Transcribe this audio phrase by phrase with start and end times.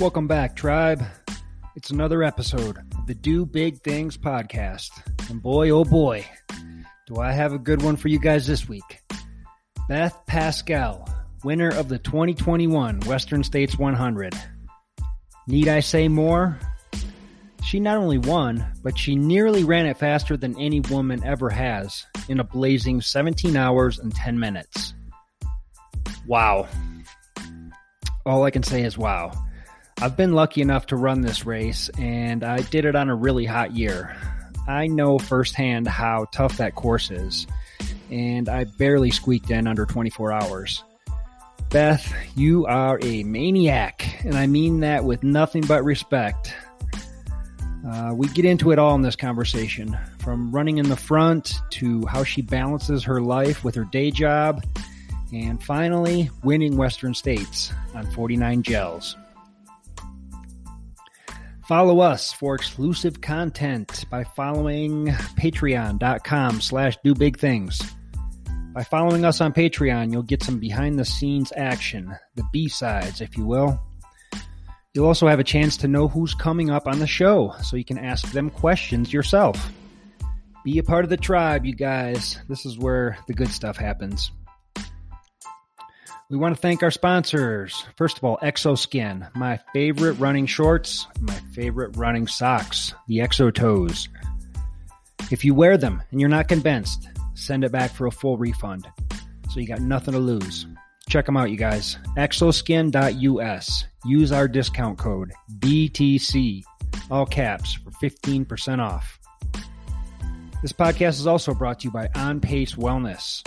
[0.00, 1.04] Welcome back, tribe.
[1.76, 4.88] It's another episode of the Do Big Things podcast.
[5.28, 6.24] And boy, oh boy,
[7.06, 9.02] do I have a good one for you guys this week.
[9.90, 11.06] Beth Pascall,
[11.44, 14.34] winner of the 2021 Western States 100.
[15.46, 16.58] Need I say more?
[17.62, 22.06] She not only won, but she nearly ran it faster than any woman ever has
[22.26, 24.94] in a blazing 17 hours and 10 minutes.
[26.26, 26.68] Wow.
[28.24, 29.30] All I can say is wow.
[30.02, 33.44] I've been lucky enough to run this race, and I did it on a really
[33.44, 34.16] hot year.
[34.66, 37.46] I know firsthand how tough that course is,
[38.10, 40.82] and I barely squeaked in under 24 hours.
[41.68, 46.54] Beth, you are a maniac, and I mean that with nothing but respect.
[47.86, 52.06] Uh, we get into it all in this conversation from running in the front to
[52.06, 54.64] how she balances her life with her day job,
[55.30, 59.14] and finally, winning Western States on 49 gels.
[61.70, 67.80] Follow us for exclusive content by following patreon.com slash do big things.
[68.74, 73.36] By following us on Patreon, you'll get some behind the scenes action, the B-sides, if
[73.36, 73.80] you will.
[74.94, 77.84] You'll also have a chance to know who's coming up on the show, so you
[77.84, 79.72] can ask them questions yourself.
[80.64, 82.36] Be a part of the tribe, you guys.
[82.48, 84.32] This is where the good stuff happens.
[86.30, 87.84] We want to thank our sponsors.
[87.96, 94.08] First of all, Xoskin, my favorite running shorts, my favorite running socks, the Exo Toes.
[95.32, 98.86] If you wear them and you're not convinced, send it back for a full refund.
[99.50, 100.68] So you got nothing to lose.
[101.08, 101.98] Check them out, you guys.
[102.16, 103.84] Xoskin.us.
[104.04, 106.62] Use our discount code BTC,
[107.10, 109.18] all caps, for 15% off.
[110.62, 113.42] This podcast is also brought to you by On Pace Wellness.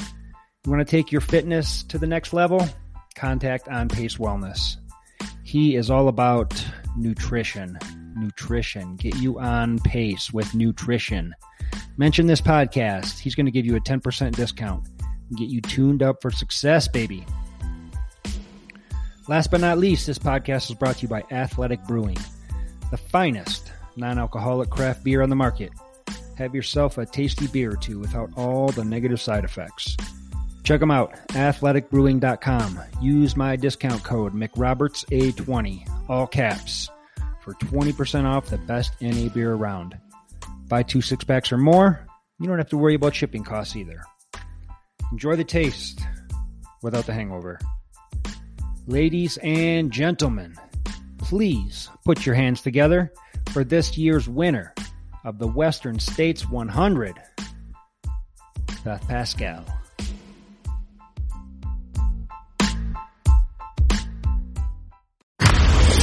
[0.66, 2.66] You want to take your fitness to the next level?
[3.16, 4.78] Contact On Pace Wellness.
[5.44, 6.66] He is all about
[6.96, 7.78] nutrition.
[8.16, 8.96] Nutrition.
[8.96, 11.36] Get you on pace with nutrition.
[11.98, 13.20] Mention this podcast.
[13.20, 16.88] He's going to give you a 10% discount and get you tuned up for success,
[16.88, 17.26] baby.
[19.28, 22.18] Last but not least, this podcast is brought to you by Athletic Brewing,
[22.90, 25.74] the finest non alcoholic craft beer on the market.
[26.38, 29.98] Have yourself a tasty beer or two without all the negative side effects.
[30.64, 32.80] Check them out, athleticbrewing.com.
[33.02, 36.90] Use my discount code McRobertsA20, all caps,
[37.42, 39.98] for 20% off the best NA beer around.
[40.70, 42.08] Buy two six packs or more,
[42.40, 44.04] you don't have to worry about shipping costs either.
[45.12, 46.02] Enjoy the taste
[46.82, 47.60] without the hangover.
[48.88, 50.56] Ladies and gentlemen,
[51.18, 53.14] please put your hands together
[53.52, 54.74] for this year's winner
[55.26, 57.16] of the Western States 100,
[58.84, 59.83] Beth Pascall.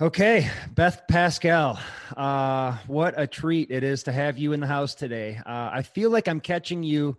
[0.00, 1.78] Okay, Beth Pascall,
[2.16, 5.38] uh, what a treat it is to have you in the house today.
[5.46, 7.16] Uh, I feel like I'm catching you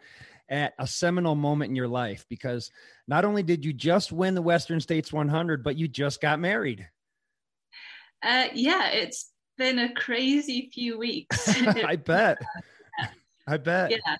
[0.50, 2.70] at a seminal moment in your life because
[3.08, 6.86] not only did you just win the Western States 100, but you just got married.
[8.22, 11.48] Uh, yeah, it's been a crazy few weeks.
[11.66, 12.40] I bet.
[13.48, 13.92] I bet.
[13.92, 14.18] Yeah.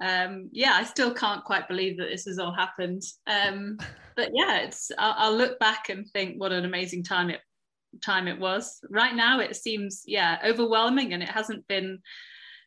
[0.00, 3.02] Um, yeah, I still can't quite believe that this has all happened.
[3.26, 3.76] Um,
[4.16, 4.90] but yeah, it's.
[4.96, 7.40] I'll, I'll, look back and think what an amazing time it
[8.02, 8.80] time it was.
[8.90, 12.00] Right now, it seems, yeah, overwhelming and it hasn't been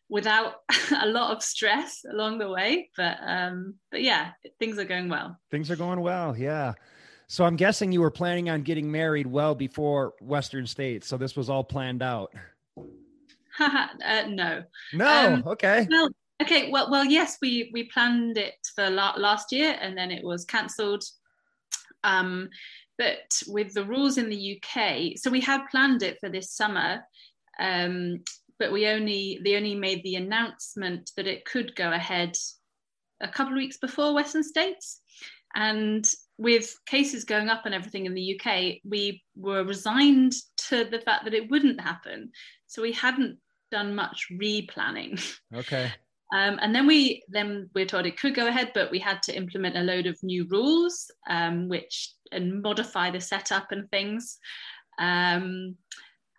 [0.10, 0.56] without
[1.02, 2.90] a lot of stress along the way.
[2.98, 5.38] But, um, but yeah, things are going well.
[5.50, 6.38] Things are going well.
[6.38, 6.74] Yeah.
[7.28, 11.08] So I'm guessing you were planning on getting married well before Western States.
[11.08, 12.34] So this was all planned out.
[13.60, 13.88] uh,
[14.28, 14.64] no.
[14.94, 15.34] No.
[15.34, 15.88] Um, okay.
[15.90, 16.10] Well,
[16.42, 16.70] okay.
[16.72, 20.46] Well, well, yes, we we planned it for la- last year, and then it was
[20.46, 21.04] cancelled.
[22.04, 22.50] Um,
[23.02, 27.02] but with the rules in the UK, so we had planned it for this summer,
[27.60, 28.20] um,
[28.60, 32.38] but we only they only made the announcement that it could go ahead
[33.20, 35.02] a couple of weeks before Western States,
[35.56, 36.08] and
[36.38, 40.34] with cases going up and everything in the UK, we were resigned
[40.70, 42.30] to the fact that it wouldn't happen.
[42.68, 43.40] So we hadn't
[43.72, 45.20] done much replanning.
[45.56, 45.92] Okay.
[46.34, 49.22] Um, and then we then we are told it could go ahead, but we had
[49.24, 54.38] to implement a load of new rules, um, which and modify the setup and things.
[54.98, 55.76] Um,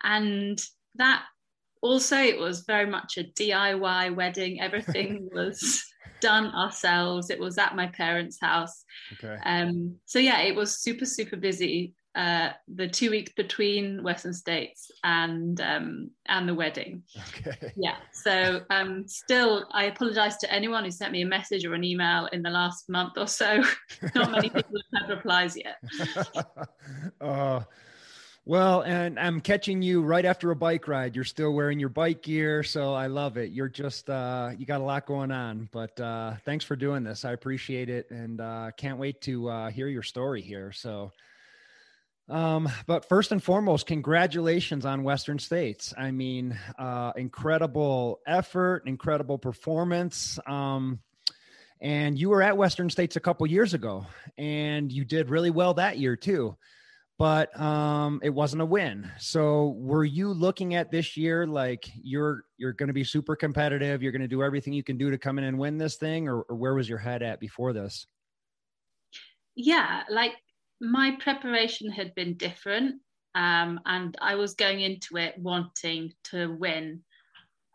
[0.03, 0.59] and
[0.95, 1.23] that
[1.81, 4.61] also it was very much a DIY wedding.
[4.61, 5.83] Everything was
[6.21, 7.29] done ourselves.
[7.29, 8.83] It was at my parents' house.
[9.13, 9.37] Okay.
[9.45, 14.91] Um, so yeah, it was super super busy uh, the two weeks between Western States
[15.03, 17.03] and um, and the wedding.
[17.29, 17.71] Okay.
[17.75, 17.95] Yeah.
[18.11, 22.27] So um, still, I apologise to anyone who sent me a message or an email
[22.27, 23.63] in the last month or so.
[24.15, 25.77] Not many people have had replies yet.
[27.21, 27.61] uh,
[28.45, 31.15] well, and I'm catching you right after a bike ride.
[31.15, 33.51] You're still wearing your bike gear, so I love it.
[33.51, 37.25] You're just uh, you got a lot going on, but uh, thanks for doing this.
[37.25, 40.71] I appreciate it, and uh, can't wait to uh, hear your story here.
[40.71, 41.11] So.
[42.29, 45.93] Um, but first and foremost, congratulations on Western States.
[45.97, 50.39] I mean, uh, incredible effort, incredible performance.
[50.47, 50.99] Um,
[51.81, 55.73] and you were at Western States a couple years ago, and you did really well
[55.73, 56.55] that year too.
[57.19, 59.11] But um, it wasn't a win.
[59.19, 64.01] So, were you looking at this year like you're you're going to be super competitive?
[64.01, 66.27] You're going to do everything you can do to come in and win this thing,
[66.27, 68.07] or, or where was your head at before this?
[69.55, 70.33] Yeah, like
[70.83, 72.95] my preparation had been different,
[73.35, 77.01] um, and I was going into it wanting to win.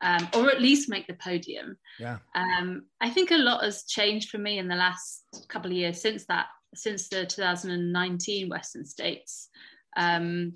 [0.00, 1.76] Um, or at least make the podium.
[1.98, 2.18] Yeah.
[2.36, 6.00] Um, I think a lot has changed for me in the last couple of years
[6.00, 9.48] since that, since the 2019 Western States.
[9.96, 10.52] Um,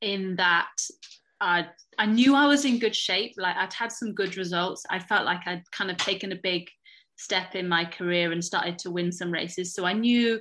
[0.00, 0.70] in that,
[1.40, 1.66] I
[1.98, 3.34] I knew I was in good shape.
[3.36, 4.84] Like I'd had some good results.
[4.88, 6.70] I felt like I'd kind of taken a big
[7.16, 9.74] step in my career and started to win some races.
[9.74, 10.40] So I knew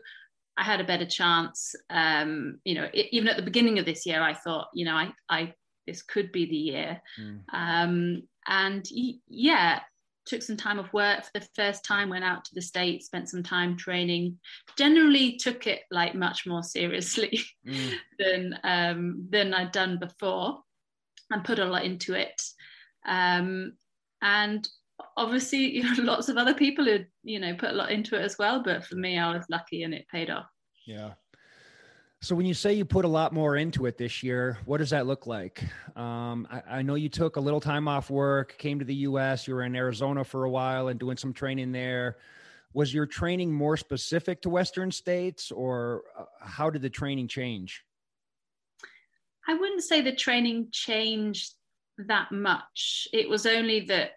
[0.59, 1.73] I had a better chance.
[1.89, 4.93] Um, you know, it, even at the beginning of this year, I thought, you know,
[4.93, 5.53] I, I
[5.87, 7.01] this could be the year.
[7.19, 7.39] Mm.
[7.53, 9.79] Um, and yeah,
[10.25, 12.09] took some time off work for the first time.
[12.09, 14.37] Went out to the states, spent some time training.
[14.77, 17.93] Generally, took it like much more seriously mm.
[18.19, 20.59] than um, than I'd done before,
[21.31, 22.41] and put a lot into it.
[23.07, 23.73] Um,
[24.21, 24.67] and
[25.17, 28.21] obviously you know lots of other people who you know put a lot into it
[28.21, 30.47] as well but for me i was lucky and it paid off.
[30.85, 31.13] Yeah.
[32.21, 34.89] So when you say you put a lot more into it this year what does
[34.89, 35.63] that look like?
[35.95, 39.47] Um, I, I, know you took a little time off work came to the us
[39.47, 42.17] you were in arizona for a while and doing some training there.
[42.73, 47.83] Was your training more specific to western states or uh, how did the training change?
[49.47, 51.53] I wouldn't say the training changed
[52.07, 53.07] that much.
[53.11, 54.11] It was only that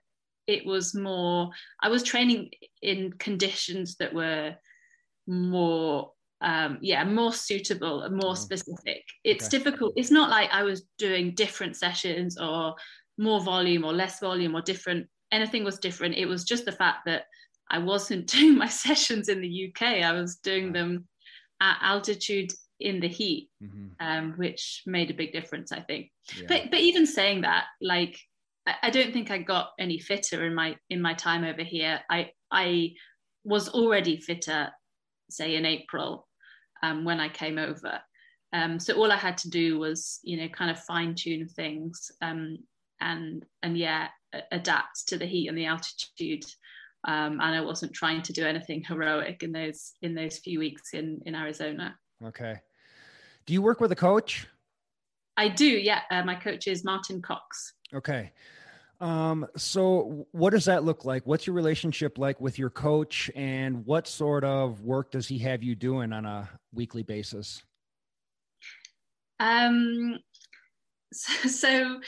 [0.46, 1.50] it was more
[1.80, 2.50] i was training
[2.82, 4.54] in conditions that were
[5.26, 8.34] more um, yeah more suitable and more oh.
[8.34, 9.58] specific it's okay.
[9.58, 12.74] difficult it's not like i was doing different sessions or
[13.16, 17.00] more volume or less volume or different anything was different it was just the fact
[17.06, 17.24] that
[17.70, 21.06] i wasn't doing my sessions in the uk i was doing them
[21.60, 22.50] at altitude
[22.80, 23.86] in the heat mm-hmm.
[24.00, 26.46] um, which made a big difference i think yeah.
[26.48, 28.18] but but even saying that like
[28.66, 32.00] I don't think I got any fitter in my in my time over here.
[32.08, 32.92] I I
[33.44, 34.70] was already fitter,
[35.30, 36.28] say in April,
[36.82, 38.00] um, when I came over.
[38.52, 42.10] Um, so all I had to do was, you know, kind of fine tune things
[42.20, 42.58] um,
[43.00, 44.08] and and yeah,
[44.52, 46.44] adapt to the heat and the altitude.
[47.04, 50.94] Um, and I wasn't trying to do anything heroic in those in those few weeks
[50.94, 51.96] in in Arizona.
[52.24, 52.60] Okay.
[53.44, 54.46] Do you work with a coach?
[55.36, 55.66] I do.
[55.66, 57.74] Yeah, uh, my coach is Martin Cox.
[57.94, 58.32] Okay.
[59.00, 61.26] Um, so what does that look like?
[61.26, 65.64] What's your relationship like with your coach and what sort of work does he have
[65.64, 67.64] you doing on a weekly basis?
[69.40, 70.18] Um,
[71.12, 72.00] so, so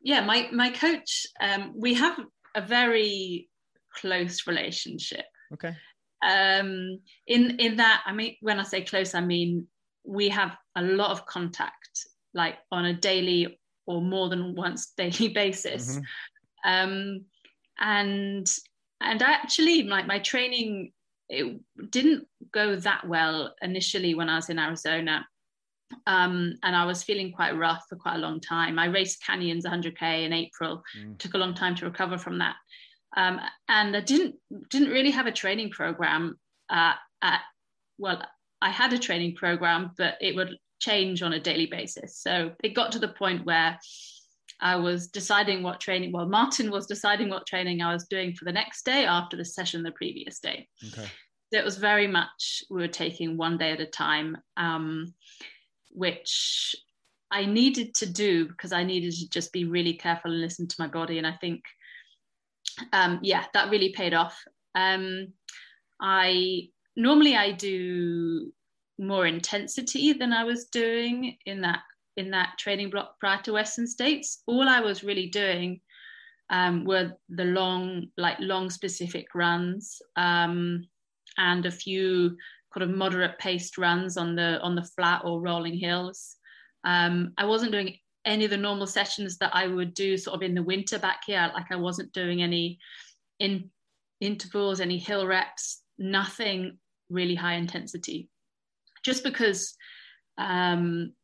[0.00, 2.18] yeah, my, my coach, um, we have
[2.54, 3.48] a very
[3.94, 5.24] close relationship.
[5.54, 5.74] Okay.
[6.22, 9.66] Um, in, in that, I mean, when I say close, I mean,
[10.04, 13.58] we have a lot of contact, like on a daily
[13.88, 15.96] or more than once daily basis.
[15.96, 16.70] Mm-hmm.
[16.70, 17.24] Um,
[17.80, 18.46] and
[19.00, 20.92] and actually, like my, my training,
[21.28, 25.26] it didn't go that well initially when I was in Arizona.
[26.06, 28.78] Um, and I was feeling quite rough for quite a long time.
[28.78, 30.82] I raced Canyons 100k in April.
[30.98, 31.16] Mm.
[31.16, 32.56] Took a long time to recover from that,
[33.16, 34.34] um, and I didn't
[34.68, 36.38] didn't really have a training program.
[36.68, 36.92] Uh,
[37.22, 37.40] at,
[37.96, 38.22] well,
[38.60, 42.18] I had a training program, but it would change on a daily basis.
[42.18, 43.78] So it got to the point where
[44.60, 48.44] I was deciding what training, well, Martin was deciding what training I was doing for
[48.44, 50.68] the next day after the session the previous day.
[50.88, 51.08] Okay.
[51.52, 55.14] So it was very much, we were taking one day at a time, um,
[55.90, 56.74] which
[57.30, 60.76] I needed to do because I needed to just be really careful and listen to
[60.78, 61.18] my body.
[61.18, 61.62] And I think
[62.92, 64.42] um, yeah, that really paid off.
[64.74, 65.32] Um,
[66.00, 68.52] I normally I do
[68.98, 71.80] more intensity than I was doing in that
[72.16, 74.42] in that training block prior to Western States.
[74.46, 75.80] All I was really doing
[76.50, 80.84] um, were the long, like long specific runs um,
[81.36, 82.36] and a few
[82.74, 86.36] kind of moderate paced runs on the on the flat or rolling hills.
[86.84, 90.42] Um, I wasn't doing any of the normal sessions that I would do sort of
[90.42, 91.50] in the winter back here.
[91.54, 92.78] Like I wasn't doing any
[93.38, 93.70] in
[94.20, 96.78] intervals, any hill reps, nothing
[97.10, 98.28] really high intensity.
[99.08, 99.74] Just because
[100.36, 101.14] um,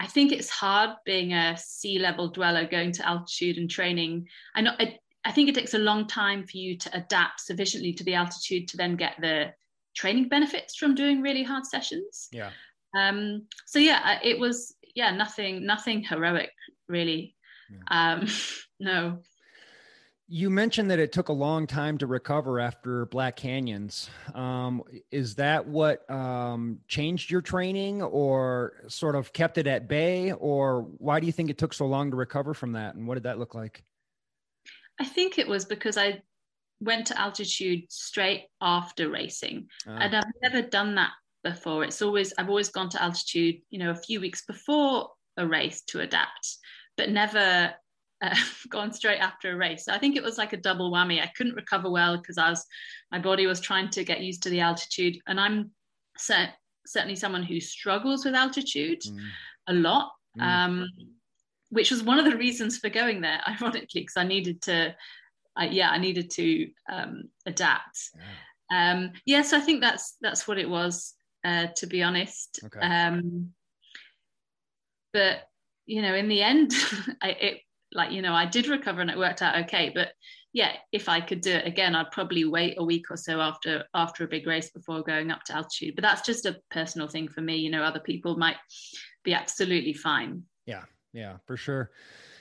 [0.00, 4.26] I think it's hard being a sea level dweller going to altitude and training.
[4.54, 4.96] I know I,
[5.26, 8.66] I think it takes a long time for you to adapt sufficiently to the altitude
[8.68, 9.52] to then get the
[9.94, 12.28] training benefits from doing really hard sessions.
[12.32, 12.48] Yeah.
[12.98, 16.52] Um, so yeah, it was yeah nothing nothing heroic
[16.88, 17.36] really.
[17.70, 18.14] Yeah.
[18.14, 18.26] Um,
[18.80, 19.18] no.
[20.34, 24.10] You mentioned that it took a long time to recover after Black Canyons.
[24.34, 30.32] Um, is that what um, changed your training or sort of kept it at bay?
[30.32, 32.96] Or why do you think it took so long to recover from that?
[32.96, 33.84] And what did that look like?
[35.00, 36.20] I think it was because I
[36.80, 39.68] went to altitude straight after racing.
[39.86, 39.92] Oh.
[39.92, 41.12] And I've never done that
[41.44, 41.84] before.
[41.84, 45.82] It's always, I've always gone to altitude, you know, a few weeks before a race
[45.82, 46.56] to adapt,
[46.96, 47.72] but never
[48.24, 48.34] uh,
[48.68, 49.84] gone straight after a race.
[49.84, 51.22] So I think it was like a double whammy.
[51.22, 52.64] I couldn't recover well because I was
[53.12, 55.70] my body was trying to get used to the altitude, and I'm
[56.16, 59.18] certainly someone who struggles with altitude mm.
[59.68, 60.12] a lot.
[60.38, 60.42] Mm.
[60.42, 60.88] Um,
[61.70, 64.94] which was one of the reasons for going there, ironically, because I needed to,
[65.56, 68.10] I, yeah, I needed to um, adapt.
[68.70, 68.92] Yeah.
[68.92, 71.14] Um, yeah, so I think that's that's what it was,
[71.44, 72.60] uh, to be honest.
[72.64, 72.80] Okay.
[72.80, 73.50] Um,
[75.12, 75.48] but
[75.86, 76.72] you know, in the end,
[77.22, 77.60] I, it
[77.94, 80.08] like you know i did recover and it worked out okay but
[80.52, 83.84] yeah if i could do it again i'd probably wait a week or so after
[83.94, 85.94] after a big race before going up to altitude.
[85.94, 88.56] But that's just a personal thing for me you know other people might
[89.22, 90.42] be absolutely fine.
[90.66, 91.90] Yeah yeah for sure.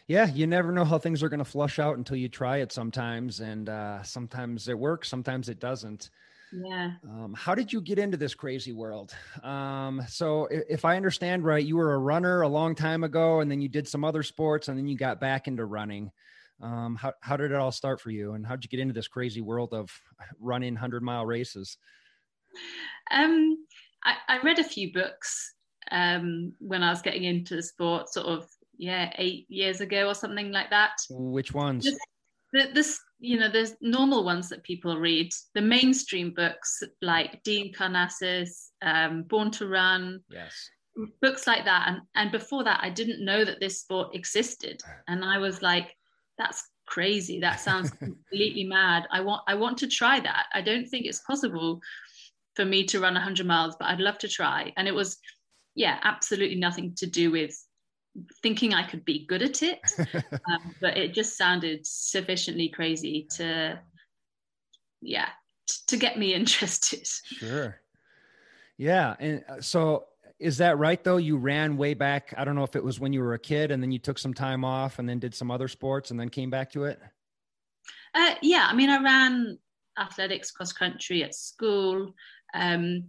[0.07, 2.71] Yeah you never know how things are going to flush out until you try it
[2.71, 6.09] sometimes and uh, sometimes it works sometimes it doesn't
[6.53, 6.91] yeah.
[7.03, 9.13] Um, how did you get into this crazy world?
[9.41, 13.39] Um, so, if, if, I understand right, you were a runner a long time ago,
[13.39, 16.11] and then you did some other sports, and then you got back into running.
[16.61, 18.93] Um, how how did it all start for you, and how did you get into
[18.93, 19.91] this crazy world of
[20.39, 21.77] running hundred mile races?
[23.11, 23.57] Um,
[24.03, 25.53] I, I read a few books
[25.91, 30.15] um, when I was getting into the sport, sort of yeah, eight years ago or
[30.15, 30.91] something like that.
[31.09, 31.85] Which ones?
[31.85, 31.97] Just,
[32.73, 35.31] this you know there's normal ones that people read.
[35.55, 40.53] The mainstream books like dean karnazes um, born to run yes.
[41.21, 41.85] books like that.
[41.87, 44.81] And and before that i didn't know that this sport existed.
[45.07, 45.95] And i was like
[46.37, 47.39] that's crazy.
[47.39, 49.07] That sounds completely mad.
[49.09, 50.47] I want i want to try that.
[50.53, 51.79] I don't think it's possible
[52.55, 54.73] for me to run 100 miles but i'd love to try.
[54.75, 55.17] And it was
[55.75, 57.55] yeah absolutely nothing to do with
[58.41, 59.79] thinking I could be good at it,
[60.13, 63.79] um, but it just sounded sufficiently crazy to,
[65.01, 65.29] yeah,
[65.67, 67.07] t- to get me interested.
[67.07, 67.79] Sure.
[68.77, 69.15] Yeah.
[69.19, 70.05] And uh, so
[70.39, 71.17] is that right though?
[71.17, 72.33] You ran way back.
[72.37, 74.19] I don't know if it was when you were a kid and then you took
[74.19, 76.99] some time off and then did some other sports and then came back to it.
[78.15, 78.67] Uh, yeah.
[78.69, 79.57] I mean, I ran
[79.99, 82.13] athletics cross country at school,
[82.53, 83.05] um,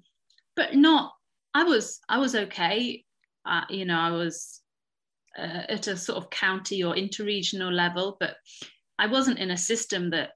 [0.55, 1.15] but not,
[1.55, 3.05] I was, I was okay.
[3.47, 4.61] Uh, you know, I was
[5.38, 8.37] uh, at a sort of county or interregional level, but
[8.99, 10.31] I wasn't in a system that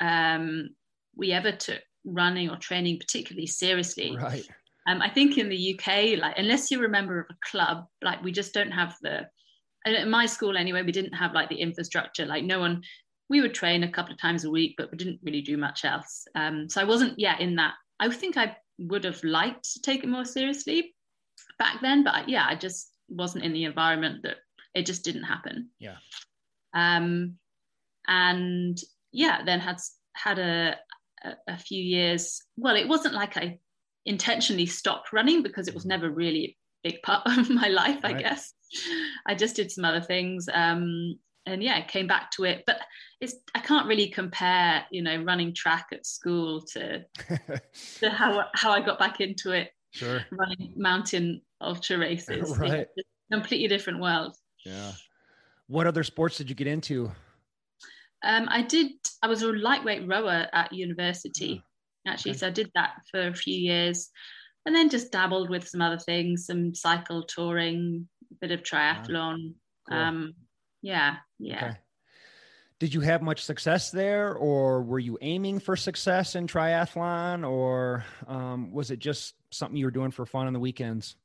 [0.00, 0.70] um,
[1.16, 4.16] we ever took running or training particularly seriously.
[4.16, 4.46] Right.
[4.86, 8.22] Um, I think in the UK, like unless you're a member of a club, like
[8.22, 9.26] we just don't have the.
[9.86, 12.24] In my school anyway, we didn't have like the infrastructure.
[12.24, 12.82] Like no one,
[13.28, 15.84] we would train a couple of times a week, but we didn't really do much
[15.84, 16.26] else.
[16.34, 17.74] Um, so I wasn't, yeah, in that.
[18.00, 20.94] I think I would have liked to take it more seriously
[21.58, 24.36] back then, but yeah, I just wasn't in the environment that
[24.74, 25.70] it just didn't happen.
[25.78, 25.96] Yeah.
[26.74, 27.36] Um,
[28.06, 28.78] and
[29.12, 29.78] yeah, then had
[30.14, 30.76] had a,
[31.24, 32.42] a, a few years.
[32.56, 33.58] Well, it wasn't like I
[34.06, 36.44] intentionally stopped running because it was never really
[36.84, 38.00] a big part of my life.
[38.02, 38.16] Right.
[38.16, 38.52] I guess
[39.26, 40.48] I just did some other things.
[40.52, 42.64] Um, and yeah, came back to it.
[42.66, 42.80] But
[43.20, 47.04] it's I can't really compare, you know, running track at school to
[48.00, 49.70] to how how I got back into it.
[49.92, 50.24] Sure.
[50.32, 52.58] Running mountain ultra races.
[52.58, 52.88] right.
[53.30, 54.36] completely different world.
[54.64, 54.92] Yeah.
[55.66, 57.10] What other sports did you get into?
[58.22, 58.92] Um, I did.
[59.22, 61.62] I was a lightweight rower at university,
[62.04, 62.12] yeah.
[62.12, 62.32] actually.
[62.32, 62.38] Okay.
[62.38, 64.10] So I did that for a few years,
[64.66, 69.54] and then just dabbled with some other things, some cycle touring, a bit of triathlon.
[69.88, 69.98] Cool.
[69.98, 70.34] Um,
[70.82, 71.56] yeah, yeah.
[71.56, 71.76] Okay.
[72.78, 78.04] did you have much success there or were you aiming for success in triathlon or
[78.26, 81.16] um, was it just something you were doing for fun on the weekends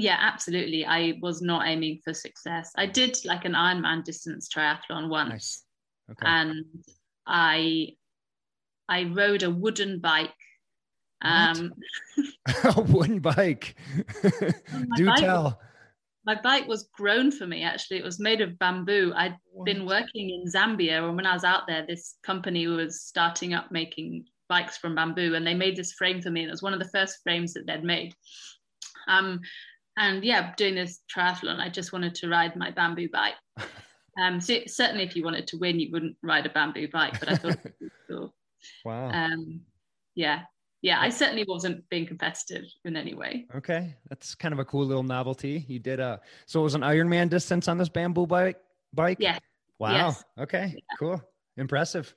[0.00, 0.84] yeah absolutely.
[0.84, 2.72] I was not aiming for success.
[2.76, 5.30] I did like an ironman distance triathlon once.
[5.30, 5.64] Nice.
[6.12, 6.26] okay.
[6.26, 6.64] and
[7.26, 7.88] i
[8.88, 10.32] i rode a wooden bike.
[11.22, 11.72] Um
[12.64, 13.76] a wooden bike.
[14.96, 15.44] Do bike tell.
[15.44, 15.54] was,
[16.24, 17.98] my bike was grown for me actually.
[17.98, 19.12] It was made of bamboo.
[19.14, 23.02] I had been working in zambia and when i was out there this company was
[23.02, 26.52] starting up making bikes from bamboo and they made this frame for me and it
[26.52, 28.14] was one of the first frames that they'd made.
[29.08, 29.40] Um,
[30.00, 33.34] and yeah, doing this triathlon, I just wanted to ride my bamboo bike.
[34.20, 37.30] Um, so certainly, if you wanted to win, you wouldn't ride a bamboo bike, but
[37.30, 38.34] I thought it was cool.
[38.84, 39.08] Wow.
[39.08, 39.60] Um,
[40.16, 40.40] yeah,
[40.82, 43.46] yeah, I certainly wasn't being competitive in any way.
[43.54, 45.64] Okay, that's kind of a cool little novelty.
[45.68, 48.56] You did a so it was an Ironman distance on this bamboo bike.
[48.92, 49.18] Bike.
[49.20, 49.38] Yeah.
[49.78, 49.92] Wow.
[49.92, 50.24] Yes.
[50.38, 50.74] Okay.
[50.74, 50.96] Yeah.
[50.98, 51.22] Cool.
[51.56, 52.12] Impressive.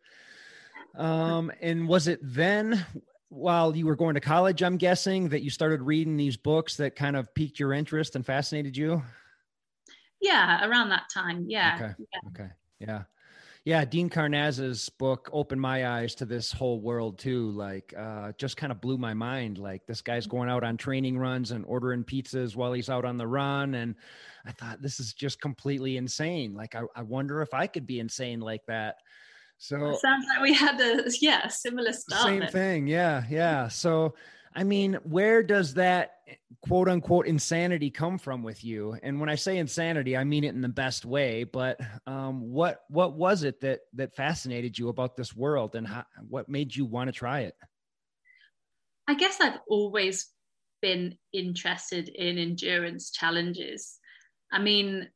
[0.96, 2.86] Um, and was it then
[3.34, 6.96] while you were going to college, I'm guessing that you started reading these books that
[6.96, 9.02] kind of piqued your interest and fascinated you?
[10.22, 11.46] Yeah, around that time.
[11.48, 11.76] Yeah.
[11.76, 11.94] Okay.
[11.98, 12.20] Yeah.
[12.30, 12.52] Okay.
[12.80, 13.04] Yeah.
[13.66, 17.50] Yeah, Dean Karnazes's book opened my eyes to this whole world too.
[17.52, 19.58] Like, uh, just kind of blew my mind.
[19.58, 23.18] Like, this guy's going out on training runs and ordering pizzas while he's out on
[23.18, 23.96] the run, and
[24.46, 26.54] I thought this is just completely insane.
[26.54, 28.98] Like, I, I wonder if I could be insane like that.
[29.64, 32.24] So it sounds like we had a yeah similar start.
[32.24, 33.70] Same thing, yeah, yeah.
[33.70, 34.14] So
[34.54, 36.16] I mean, where does that
[36.68, 38.98] quote unquote insanity come from with you?
[39.02, 41.46] And when I say insanity, I mean it in the best way.
[41.46, 46.04] But um, what what was it that that fascinated you about this world, and how,
[46.28, 47.56] what made you want to try it?
[49.08, 50.28] I guess I've always
[50.82, 53.98] been interested in endurance challenges.
[54.52, 55.08] I mean,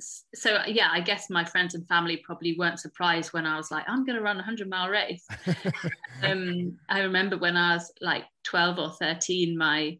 [0.00, 3.84] so yeah, I guess my friends and family probably weren't surprised when I was like,
[3.88, 5.26] I'm going to run a hundred mile race.
[6.22, 9.98] um, I remember when I was like 12 or 13, my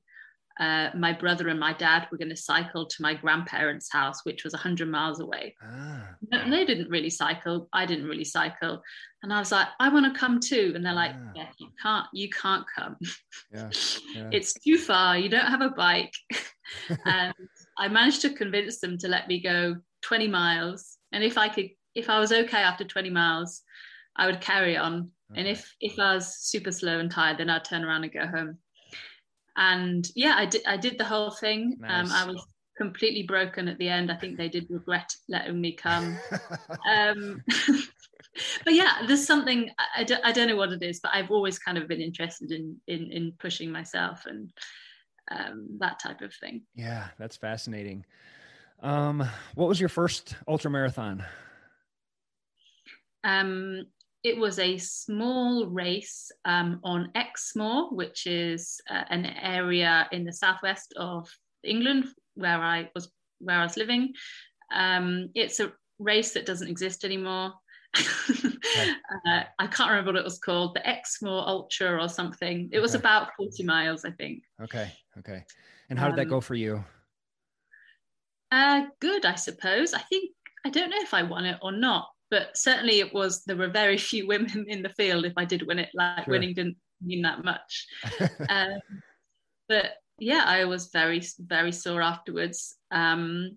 [0.60, 4.44] uh, my brother and my dad were going to cycle to my grandparents' house, which
[4.44, 5.54] was 100 miles away.
[5.60, 6.48] Ah, okay.
[6.48, 7.68] They didn't really cycle.
[7.72, 8.80] I didn't really cycle.
[9.24, 10.72] And I was like, I want to come too.
[10.76, 11.32] And they're like, ah.
[11.34, 12.96] yeah, you can't, you can't come.
[13.52, 13.70] Yeah,
[14.14, 14.28] yeah.
[14.30, 15.18] it's too far.
[15.18, 16.14] You don't have a bike.
[17.04, 17.34] and
[17.78, 20.98] I managed to convince them to let me go 20 miles.
[21.12, 23.62] And if I could, if I was okay after 20 miles,
[24.16, 25.10] I would carry on.
[25.32, 25.40] Okay.
[25.40, 28.26] And if if I was super slow and tired, then I'd turn around and go
[28.26, 28.58] home.
[29.56, 30.62] And yeah, I did.
[30.66, 31.76] I did the whole thing.
[31.80, 32.10] Nice.
[32.10, 32.44] Um, I was
[32.76, 34.10] completely broken at the end.
[34.10, 36.18] I think they did regret letting me come.
[36.90, 37.42] um,
[38.64, 41.58] but yeah, there's something I don't, I don't know what it is, but I've always
[41.58, 44.52] kind of been interested in in, in pushing myself and
[45.30, 46.62] um, that type of thing.
[46.74, 48.04] Yeah, that's fascinating.
[48.80, 51.24] Um, what was your first ultra marathon?
[53.22, 53.86] Um,
[54.22, 60.32] it was a small race um, on Exmoor, which is uh, an area in the
[60.32, 61.28] southwest of
[61.62, 63.10] England where I was
[63.40, 64.12] where I was living.
[64.72, 67.52] Um, it's a race that doesn't exist anymore.
[69.26, 72.68] uh, I can't remember what it was called, the Exmoor Ultra or something.
[72.72, 73.00] It was okay.
[73.00, 74.42] about 40 miles, I think.
[74.62, 74.90] Okay.
[75.18, 75.44] Okay.
[75.90, 76.84] And how did that go um, for you?
[78.50, 79.94] Uh, good, I suppose.
[79.94, 80.30] I think,
[80.64, 83.68] I don't know if I won it or not, but certainly it was, there were
[83.68, 85.90] very few women in the field if I did win it.
[85.94, 86.32] Like sure.
[86.32, 87.86] winning didn't mean that much.
[88.48, 88.80] um,
[89.68, 92.76] but yeah, I was very, very sore afterwards.
[92.90, 93.56] Um,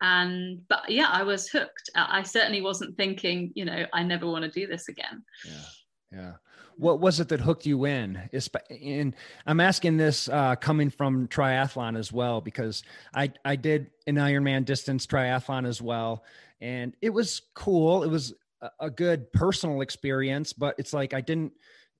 [0.00, 1.90] and but yeah i was hooked.
[1.94, 5.22] I certainly wasn't thinking you know i never want to do this again.
[5.46, 5.64] Yeah
[6.12, 6.32] yeah.
[6.78, 8.20] What was it that hooked you in?
[8.32, 9.14] Is and
[9.46, 12.82] i'm asking this uh, coming from triathlon as well because
[13.14, 16.24] i i did an ironman distance triathlon as well
[16.60, 18.02] and it was cool.
[18.02, 18.34] It was
[18.80, 21.52] a good personal experience but it's like i didn't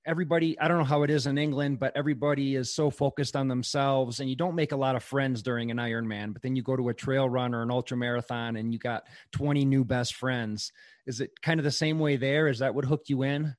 [0.07, 3.49] everybody i don't know how it is in england but everybody is so focused on
[3.49, 6.63] themselves and you don't make a lot of friends during an ironman but then you
[6.63, 10.15] go to a trail run or an ultra marathon and you got 20 new best
[10.15, 10.73] friends.
[11.07, 12.49] Is it kind of the same way there?
[12.49, 13.55] Is that what hooked you in?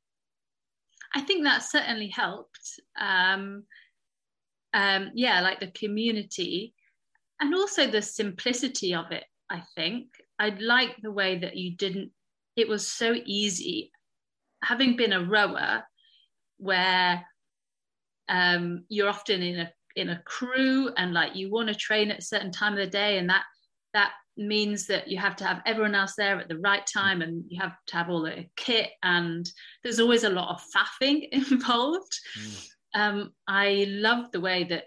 [1.15, 2.79] I think that certainly helped.
[2.99, 3.63] Um,
[4.73, 6.73] um, yeah like the community
[7.39, 10.07] and also the simplicity of it i think.
[10.39, 12.11] I like the way that you didn't
[12.57, 13.91] it was so easy.
[14.63, 15.83] Having been a rower
[16.57, 17.25] where
[18.29, 22.19] um, you're often in a in a crew and like you want to train at
[22.19, 23.43] a certain time of the day and that
[23.93, 27.43] that means that you have to have everyone else there at the right time and
[27.49, 29.49] you have to have all the kit and
[29.83, 32.69] there's always a lot of faffing involved mm.
[32.93, 34.83] um, i love the way that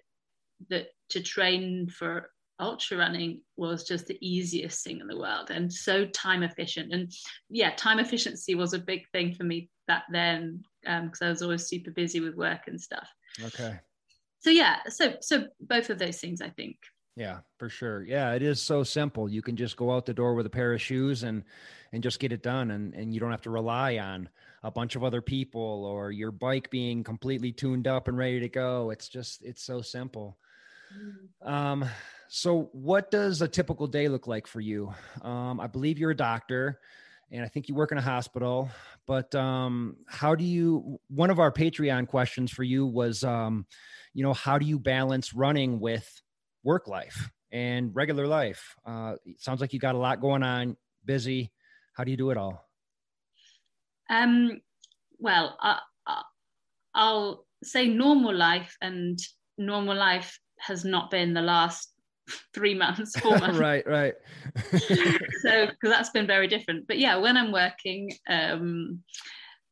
[0.69, 2.31] that to train for
[2.61, 7.11] ultra running was just the easiest thing in the world and so time efficient and
[7.49, 11.43] yeah time efficiency was a big thing for me back then because um, i was
[11.43, 13.09] always super busy with work and stuff.
[13.45, 13.79] Okay.
[14.39, 16.77] So yeah so so both of those things i think.
[17.17, 18.05] Yeah for sure.
[18.05, 19.29] Yeah it is so simple.
[19.29, 21.43] You can just go out the door with a pair of shoes and
[21.93, 24.29] and just get it done and and you don't have to rely on
[24.63, 28.49] a bunch of other people or your bike being completely tuned up and ready to
[28.49, 28.91] go.
[28.91, 30.39] It's just it's so simple.
[30.93, 31.53] Mm.
[31.53, 31.91] um
[32.33, 34.95] so, what does a typical day look like for you?
[35.23, 36.79] Um, I believe you're a doctor,
[37.31, 38.71] and I think you work in a hospital.
[39.07, 40.99] But um, how do you?
[41.09, 43.67] One of our Patreon questions for you was, um,
[44.15, 46.21] you know, how do you balance running with
[46.63, 48.75] work life and regular life?
[48.87, 51.53] Uh, sounds like you got a lot going on, busy.
[51.95, 52.65] How do you do it all?
[54.09, 54.61] Um,
[55.19, 55.79] well, I,
[56.95, 59.19] I'll say normal life, and
[59.59, 61.93] normal life has not been the last
[62.55, 63.59] three months, four months.
[63.59, 64.15] right, right.
[64.79, 66.87] so, because that's been very different.
[66.87, 69.03] But yeah, when I'm working, um,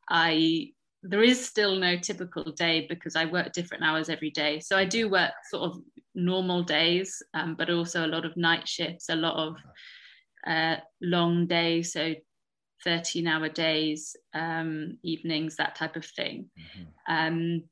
[0.09, 4.59] I there is still no typical day because I work different hours every day.
[4.59, 5.81] So I do work sort of
[6.13, 9.55] normal days, um, but also a lot of night shifts, a lot of
[10.45, 11.93] uh, long days.
[11.93, 12.15] So
[12.83, 16.49] 13 hour days, um, evenings, that type of thing.
[16.59, 17.13] Mm-hmm.
[17.13, 17.63] Um,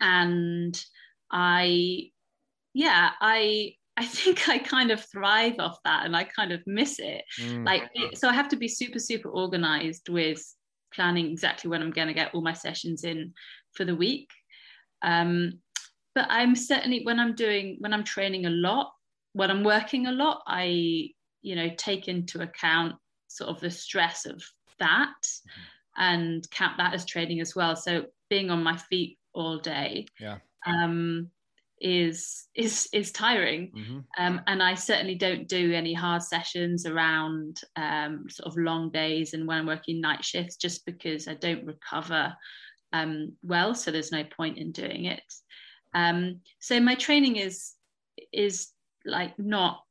[0.00, 0.84] and
[1.30, 2.10] I,
[2.74, 7.00] yeah, I I think I kind of thrive off that and I kind of miss
[7.00, 7.24] it.
[7.40, 7.66] Mm.
[7.66, 7.82] Like,
[8.14, 10.40] so I have to be super, super organized with
[10.94, 13.32] planning exactly when I'm going to get all my sessions in
[13.74, 14.30] for the week.
[15.02, 15.54] Um,
[16.14, 18.92] but I'm certainly, when I'm doing, when I'm training a lot,
[19.32, 21.10] when I'm working a lot, I,
[21.42, 22.94] you know, take into account
[23.26, 24.40] sort of the stress of
[24.78, 26.02] that mm-hmm.
[26.02, 27.74] and count that as training as well.
[27.74, 30.06] So being on my feet all day.
[30.20, 30.38] Yeah.
[30.64, 31.30] Um,
[31.80, 33.72] is is is tiring.
[33.76, 33.98] Mm-hmm.
[34.18, 39.34] um, and i certainly don't do any hard sessions around um, sort of long days
[39.34, 42.34] and when i'm working night shifts just because i don't recover
[42.92, 45.22] um, well so there's no point in doing it.
[45.94, 47.74] Um, so my training is
[48.32, 48.68] is
[49.04, 49.84] like not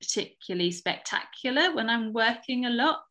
[0.00, 3.02] particularly spectacular when i'm working a lot.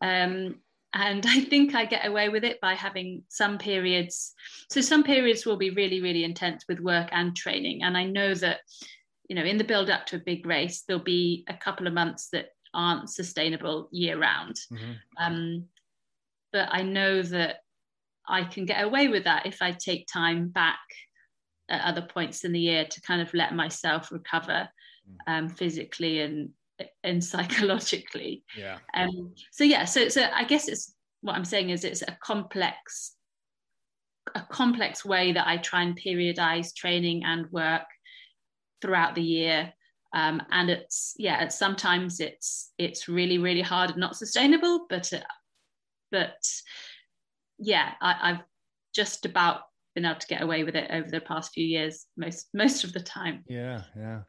[0.00, 0.56] Um,
[0.94, 4.34] and I think I get away with it by having some periods.
[4.70, 7.82] So some periods will be really, really intense with work and training.
[7.82, 8.60] And I know that,
[9.28, 11.92] you know, in the build up to a big race, there'll be a couple of
[11.92, 14.56] months that aren't sustainable year round.
[14.72, 14.92] Mm-hmm.
[15.18, 15.64] Um,
[16.52, 17.56] but I know that
[18.26, 20.78] I can get away with that if I take time back
[21.70, 24.68] at other points in the year to kind of let myself recover
[25.08, 25.16] mm.
[25.32, 26.50] um, physically and
[27.04, 28.44] and psychologically.
[28.56, 28.78] Yeah.
[28.94, 33.14] Um, so yeah, so so I guess it's what I'm saying is it's a complex
[34.34, 37.86] a complex way that I try and periodize training and work
[38.82, 39.72] throughout the year.
[40.14, 45.12] Um, and it's yeah, it's, sometimes it's it's really really hard and not sustainable, but
[45.12, 45.20] uh,
[46.10, 46.36] but
[47.58, 48.42] yeah, I, I've
[48.94, 49.62] just about
[49.94, 52.92] been able to get away with it over the past few years most most of
[52.92, 53.44] the time.
[53.48, 54.20] Yeah, yeah.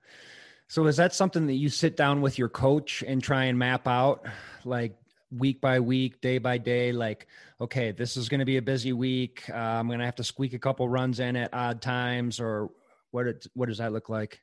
[0.70, 3.88] So is that something that you sit down with your coach and try and map
[3.88, 4.24] out
[4.64, 4.96] like
[5.32, 7.26] week by week, day by day, like,
[7.60, 9.50] okay, this is going to be a busy week.
[9.50, 12.70] Uh, I'm going to have to squeak a couple runs in at odd times or
[13.10, 14.42] what, it, what does that look like?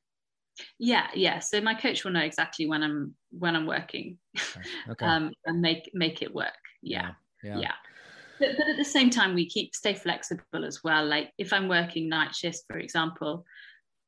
[0.81, 1.07] Yeah.
[1.15, 1.39] Yeah.
[1.39, 4.19] So my coach will know exactly when I'm, when I'm working
[4.89, 5.07] okay.
[5.07, 6.59] um, and make, make it work.
[6.83, 7.13] Yeah.
[7.45, 7.59] Yeah.
[7.59, 7.61] yeah.
[7.61, 7.73] yeah.
[8.41, 11.07] But, but at the same time, we keep stay flexible as well.
[11.07, 13.45] Like if I'm working night shifts, for example,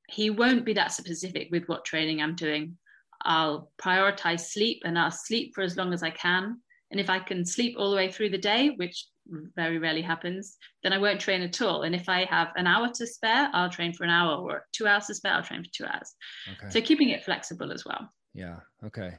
[0.09, 2.77] he won't be that specific with what training I'm doing.
[3.23, 6.61] I'll prioritize sleep and I'll sleep for as long as I can.
[6.91, 9.07] And if I can sleep all the way through the day, which
[9.55, 11.83] very rarely happens, then I won't train at all.
[11.83, 14.87] And if I have an hour to spare, I'll train for an hour or two
[14.87, 16.15] hours to spare, I'll train for two hours.
[16.53, 16.71] Okay.
[16.71, 18.11] So keeping it flexible as well.
[18.33, 18.61] Yeah.
[18.85, 19.19] Okay.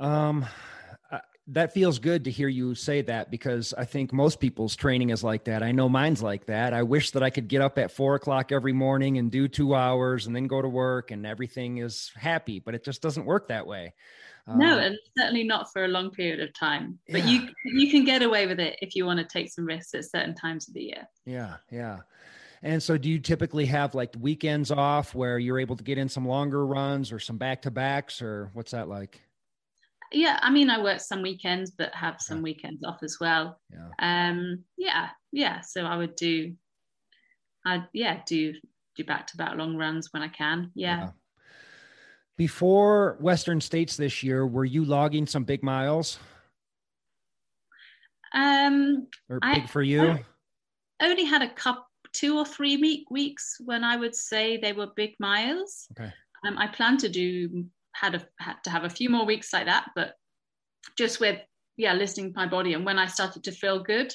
[0.00, 0.44] Um,
[1.48, 5.22] that feels good to hear you say that because I think most people's training is
[5.22, 5.62] like that.
[5.62, 6.72] I know mine's like that.
[6.72, 9.74] I wish that I could get up at four o'clock every morning and do two
[9.74, 13.48] hours and then go to work and everything is happy, but it just doesn't work
[13.48, 13.92] that way.
[14.46, 16.98] No, uh, and certainly not for a long period of time.
[17.10, 17.30] But yeah.
[17.30, 20.04] you you can get away with it if you want to take some risks at
[20.04, 21.08] certain times of the year.
[21.24, 22.00] Yeah, yeah.
[22.62, 26.10] And so, do you typically have like weekends off where you're able to get in
[26.10, 29.22] some longer runs or some back to backs, or what's that like?
[30.14, 33.58] Yeah i mean i work some weekends but have some weekends off as well.
[33.70, 33.88] Yeah.
[34.28, 36.54] Um yeah yeah so i would do
[37.66, 38.54] i yeah do
[38.96, 40.98] do back to back long runs when i can yeah.
[40.98, 41.10] yeah.
[42.36, 46.18] before western states this year were you logging some big miles?
[48.32, 50.18] Um or big I, for you?
[51.00, 54.72] I only had a couple two or three week weeks when i would say they
[54.72, 55.88] were big miles.
[55.92, 56.12] Okay.
[56.46, 59.66] Um, I plan to do had a had to have a few more weeks like
[59.66, 60.14] that, but
[60.98, 61.40] just with
[61.76, 64.14] yeah listening to my body and when I started to feel good,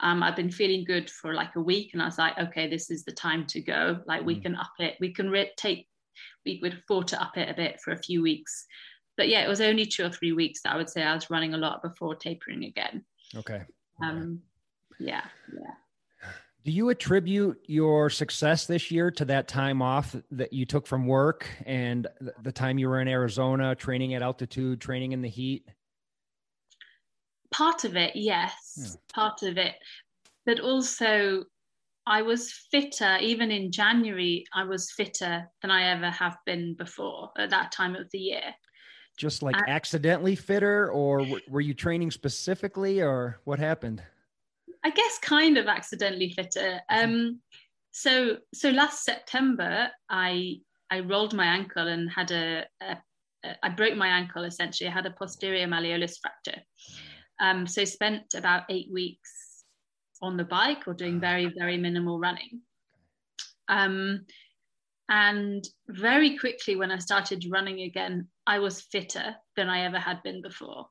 [0.00, 2.90] um, I've been feeling good for like a week, and I was like, okay, this
[2.90, 3.98] is the time to go.
[4.06, 4.42] Like we mm.
[4.42, 5.88] can up it, we can re- take,
[6.44, 8.66] we would afford to up it a bit for a few weeks.
[9.16, 11.30] But yeah, it was only two or three weeks that I would say I was
[11.30, 13.04] running a lot before tapering again.
[13.34, 13.62] Okay.
[14.02, 14.40] Um,
[15.00, 15.74] yeah, yeah.
[16.66, 21.06] Do you attribute your success this year to that time off that you took from
[21.06, 22.08] work and
[22.42, 25.68] the time you were in Arizona training at altitude, training in the heat?
[27.52, 28.88] Part of it, yes, yeah.
[28.88, 28.94] Hmm.
[29.14, 29.76] part of it.
[30.44, 31.44] But also,
[32.04, 37.30] I was fitter, even in January, I was fitter than I ever have been before
[37.38, 38.54] at that time of the year.
[39.16, 44.02] Just like and, accidentally fitter, or were you training specifically, or what happened?
[44.86, 46.80] I guess kind of accidentally fitter.
[46.88, 47.40] Um,
[47.90, 50.60] so so last September, I
[50.92, 52.96] I rolled my ankle and had a, a,
[53.44, 54.88] a I broke my ankle essentially.
[54.88, 56.62] I had a posterior malleolus fracture.
[57.40, 59.64] Um, so spent about eight weeks
[60.22, 62.60] on the bike or doing very very minimal running.
[63.66, 64.24] Um,
[65.08, 70.22] and very quickly, when I started running again, I was fitter than I ever had
[70.22, 70.86] been before.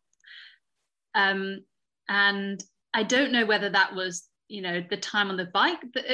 [1.14, 1.62] Um,
[2.10, 2.62] and
[2.96, 6.06] I don't know whether that was, you know, the time on the bike that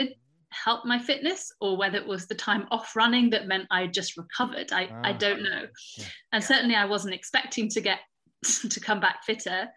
[0.50, 4.17] helped my fitness or whether it was the time off running that meant I just
[4.17, 4.74] recovered.
[4.74, 5.67] I, ah, I don't know.
[5.98, 6.06] Yeah.
[6.34, 8.00] And certainly I wasn't expecting to get
[8.70, 9.70] to come back fitter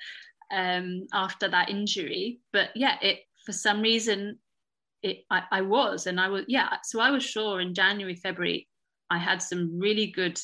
[0.51, 2.41] um, after that injury.
[2.53, 4.39] But yeah, it for some reason
[5.03, 6.77] it I, I was and I was yeah.
[6.85, 8.67] So I was sure in January, February,
[9.11, 10.41] I had some really good,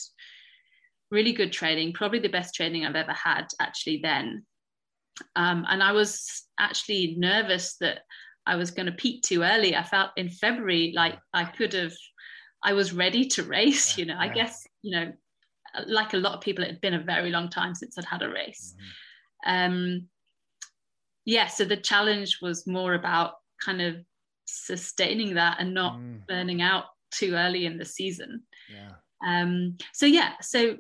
[1.11, 4.45] really good training, probably the best training I've ever had actually then.
[5.37, 8.01] Um, and I was actually nervous that
[8.47, 9.77] I was going to peak too early.
[9.77, 11.95] I felt in February like I could have,
[12.63, 13.99] I was ready to race.
[13.99, 15.13] You know, I guess you know,
[15.87, 18.23] like a lot of people, it had been a very long time since I'd had
[18.23, 18.75] a race.
[19.47, 19.73] Mm-hmm.
[19.73, 20.09] Um,
[21.25, 23.97] yeah, so the challenge was more about kind of
[24.47, 26.27] sustaining that and not mm.
[26.27, 28.43] burning out too early in the season.
[28.73, 28.93] Yeah.
[29.27, 30.77] Um, so yeah, so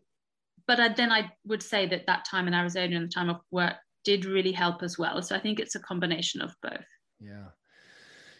[0.67, 3.41] but I, then I would say that that time in Arizona and the time of
[3.51, 5.23] work did really help as well.
[5.23, 6.85] So I think it's a combination of both.
[7.21, 7.49] Yeah.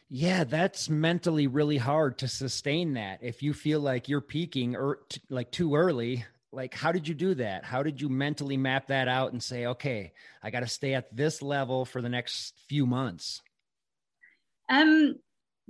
[0.09, 3.21] Yeah, that's mentally really hard to sustain that.
[3.23, 7.15] If you feel like you're peaking or t- like too early, like how did you
[7.15, 7.65] do that?
[7.65, 11.15] How did you mentally map that out and say, okay, I got to stay at
[11.15, 13.41] this level for the next few months?
[14.69, 15.15] Um,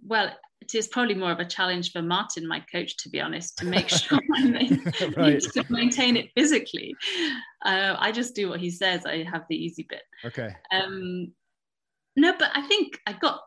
[0.03, 3.59] well, it is probably more of a challenge for Martin, my coach, to be honest,
[3.59, 4.79] to make sure I
[5.16, 5.40] right.
[5.40, 6.94] to maintain it physically.
[7.64, 9.07] Uh, I just do what he says.
[9.07, 10.03] I have the easy bit.
[10.25, 10.55] Okay.
[10.73, 11.33] Um,
[12.16, 13.40] no, but I think I got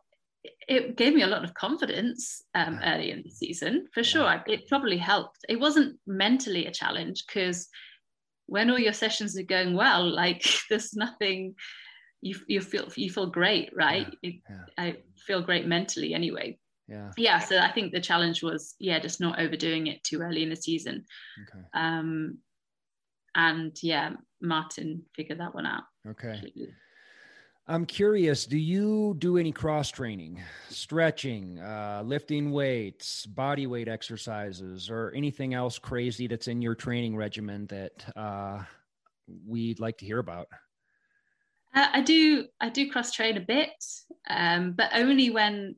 [0.67, 4.43] it gave me a lot of confidence um, early in the season for sure.
[4.45, 5.37] It probably helped.
[5.47, 7.69] It wasn't mentally a challenge because
[8.47, 11.55] when all your sessions are going well, like there's nothing
[12.21, 14.07] you you feel you feel great, right?
[14.21, 14.63] Yeah, yeah.
[14.77, 16.57] I feel great mentally anyway.
[16.87, 17.11] Yeah.
[17.17, 17.39] Yeah.
[17.39, 20.55] So I think the challenge was yeah, just not overdoing it too early in the
[20.55, 21.05] season.
[21.43, 21.65] Okay.
[21.73, 22.39] Um,
[23.35, 25.83] and yeah, Martin figured that one out.
[26.07, 26.41] Okay.
[27.65, 34.89] I'm curious, do you do any cross training, stretching, uh, lifting weights, body weight exercises,
[34.89, 38.61] or anything else crazy that's in your training regimen that uh,
[39.47, 40.47] we'd like to hear about?
[41.73, 43.71] Uh, I do I do cross train a bit,
[44.29, 45.75] um, but only when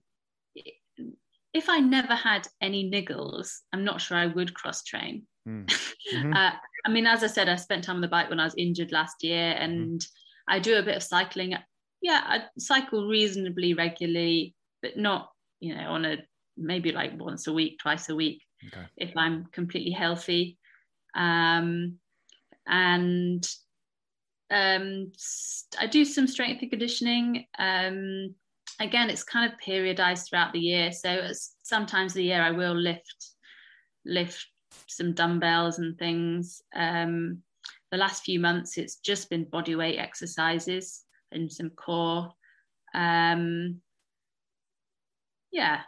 [1.55, 5.23] if I never had any niggles, I'm not sure I would cross train.
[5.47, 5.71] Mm.
[6.13, 6.33] Mm-hmm.
[6.33, 6.51] uh,
[6.85, 8.91] I mean, as I said, I spent time on the bike when I was injured
[8.91, 10.53] last year, and mm-hmm.
[10.53, 11.55] I do a bit of cycling.
[11.99, 16.17] Yeah, I cycle reasonably regularly, but not you know on a
[16.57, 18.85] maybe like once a week, twice a week, okay.
[18.97, 20.59] if I'm completely healthy.
[21.15, 21.95] Um,
[22.67, 23.43] and
[24.51, 25.11] um,
[25.79, 27.47] I do some strength and conditioning.
[27.57, 28.35] Um,
[28.79, 30.91] again, it's kind of periodized throughout the year.
[30.91, 31.31] So
[31.63, 33.31] sometimes the year I will lift
[34.05, 34.45] lift
[34.87, 36.61] some dumbbells and things.
[36.75, 37.41] Um,
[37.91, 42.31] the last few months, it's just been body weight exercises and some core.
[42.93, 43.81] Um,
[45.51, 45.81] yeah,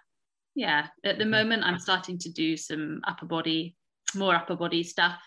[0.56, 0.88] yeah.
[1.04, 3.76] At the moment, I'm starting to do some upper body,
[4.16, 5.20] more upper body stuff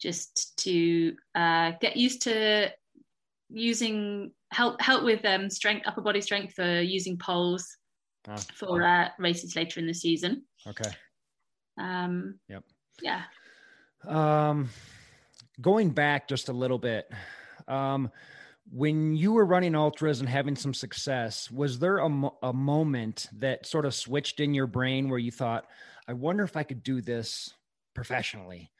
[0.00, 2.70] just to uh, get used to
[3.50, 7.76] using help help with um, strength upper body strength for using poles
[8.28, 10.44] ah, for uh, races later in the season.
[10.66, 10.90] Okay.
[11.78, 12.64] Um, yep.
[13.02, 13.22] Yeah.
[14.06, 14.68] Um,
[15.60, 17.10] going back just a little bit,
[17.68, 18.10] um,
[18.70, 23.28] when you were running ultras and having some success, was there a, mo- a moment
[23.38, 25.66] that sort of switched in your brain where you thought,
[26.06, 27.52] I wonder if I could do this
[27.94, 28.70] professionally.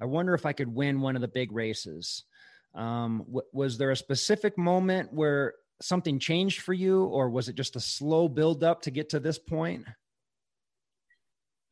[0.00, 2.24] I wonder if I could win one of the big races.
[2.74, 7.54] Um, w- was there a specific moment where something changed for you, or was it
[7.54, 9.84] just a slow build up to get to this point?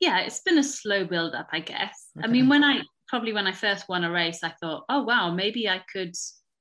[0.00, 2.08] Yeah, it's been a slow build up, I guess.
[2.16, 2.26] Okay.
[2.26, 5.32] I mean, when I probably when I first won a race, I thought, oh wow,
[5.32, 6.14] maybe I could,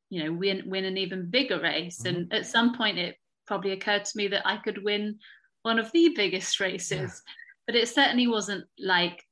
[0.10, 2.00] you know, win win an even bigger race.
[2.00, 2.16] Mm-hmm.
[2.16, 5.20] And at some point, it probably occurred to me that I could win
[5.62, 7.22] one of the biggest races.
[7.26, 7.34] Yeah.
[7.68, 9.24] But it certainly wasn't like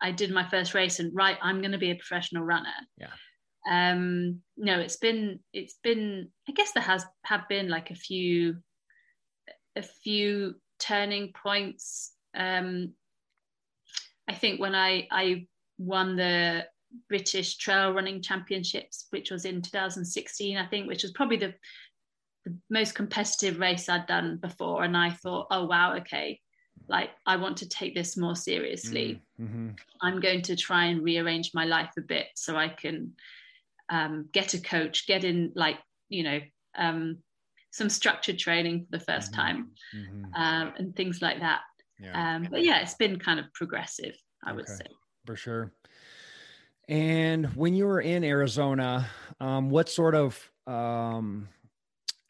[0.00, 2.74] I did my first race and right, I'm going to be a professional runner.
[2.98, 3.12] Yeah.
[3.68, 6.28] Um, no, it's been it's been.
[6.48, 8.56] I guess there has have been like a few
[9.76, 12.12] a few turning points.
[12.36, 12.92] Um,
[14.28, 15.46] I think when I I
[15.78, 16.66] won the
[17.08, 21.54] British Trail Running Championships, which was in 2016, I think, which was probably the
[22.44, 24.84] the most competitive race I'd done before.
[24.84, 26.40] And I thought, oh, wow, okay,
[26.88, 29.20] like I want to take this more seriously.
[29.40, 29.68] Mm, mm-hmm.
[30.00, 33.12] I'm going to try and rearrange my life a bit so I can
[33.88, 36.40] um, get a coach, get in like, you know,
[36.76, 37.18] um,
[37.70, 39.34] some structured training for the 1st mm-hmm.
[39.34, 40.24] time mm-hmm.
[40.34, 41.60] Um, and things like that.
[41.98, 42.36] Yeah.
[42.36, 44.56] Um, but yeah, it's been kind of progressive, I okay.
[44.56, 44.86] would say.
[45.26, 45.72] For sure.
[46.88, 49.08] And when you were in Arizona,
[49.40, 51.48] um, what sort of um,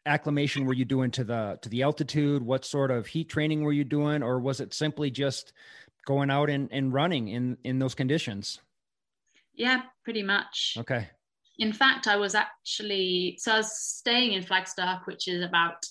[0.05, 2.41] acclimation were you doing to the to the altitude?
[2.41, 5.53] What sort of heat training were you doing, or was it simply just
[6.07, 8.59] going out and, and running in in those conditions?
[9.53, 10.75] Yeah, pretty much.
[10.79, 11.07] Okay.
[11.59, 15.85] In fact, I was actually so I was staying in Flagstaff, which is about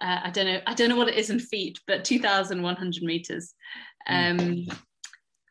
[0.00, 2.62] uh, I don't know I don't know what it is in feet, but two thousand
[2.62, 3.54] one hundred meters.
[4.08, 4.66] Um,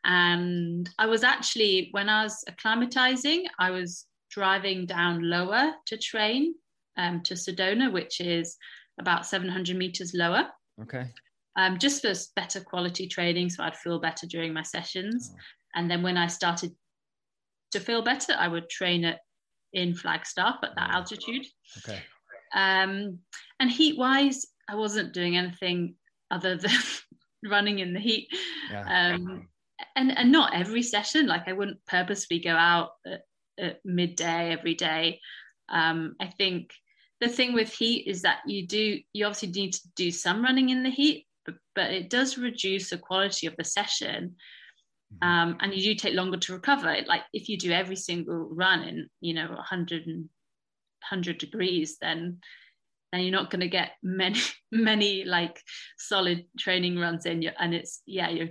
[0.04, 6.54] and I was actually when I was acclimatizing, I was driving down lower to train
[6.96, 8.56] um, to Sedona, which is
[8.98, 10.48] about 700 meters lower.
[10.80, 11.06] Okay.
[11.56, 15.30] Um, just for better quality training, so I'd feel better during my sessions.
[15.32, 15.38] Oh.
[15.74, 16.72] And then when I started
[17.72, 19.18] to feel better, I would train it
[19.72, 20.96] in Flagstaff at that oh.
[20.96, 21.46] altitude.
[21.78, 22.00] Okay.
[22.54, 23.18] Um,
[23.60, 25.94] and heat wise, I wasn't doing anything
[26.30, 26.70] other than
[27.44, 28.28] running in the heat.
[28.70, 29.14] Yeah.
[29.14, 29.48] Um,
[29.96, 33.22] and, and not every session, like I wouldn't purposely go out at,
[33.58, 35.20] at midday every day.
[35.68, 36.70] Um, I think
[37.20, 40.70] the thing with heat is that you do you obviously need to do some running
[40.70, 44.36] in the heat, but, but it does reduce the quality of the session.
[45.14, 45.28] Mm-hmm.
[45.28, 46.96] Um, and you do take longer to recover.
[47.06, 50.28] Like if you do every single run in, you know, 100 and
[51.10, 52.38] 100 degrees, then
[53.12, 54.40] then you're not going to get many
[54.72, 55.60] many like
[55.98, 57.42] solid training runs in.
[57.42, 58.48] you And it's yeah, you're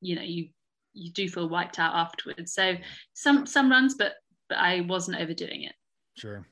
[0.00, 0.48] you know you
[0.92, 2.52] you do feel wiped out afterwards.
[2.52, 2.76] So
[3.14, 4.14] some some runs, but
[4.48, 5.74] but I wasn't overdoing it.
[6.16, 6.46] Sure.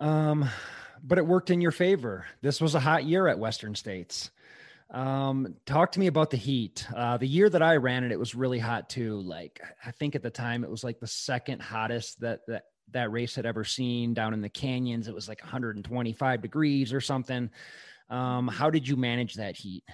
[0.00, 0.48] Um,
[1.02, 2.26] but it worked in your favor.
[2.42, 4.30] This was a hot year at Western States.
[4.90, 6.86] Um, talk to me about the heat.
[6.94, 9.20] Uh, the year that I ran it, it was really hot too.
[9.20, 13.12] Like I think at the time it was like the second hottest that that that
[13.12, 15.08] race had ever seen down in the canyons.
[15.08, 17.50] It was like 125 degrees or something.
[18.08, 19.84] Um, how did you manage that heat?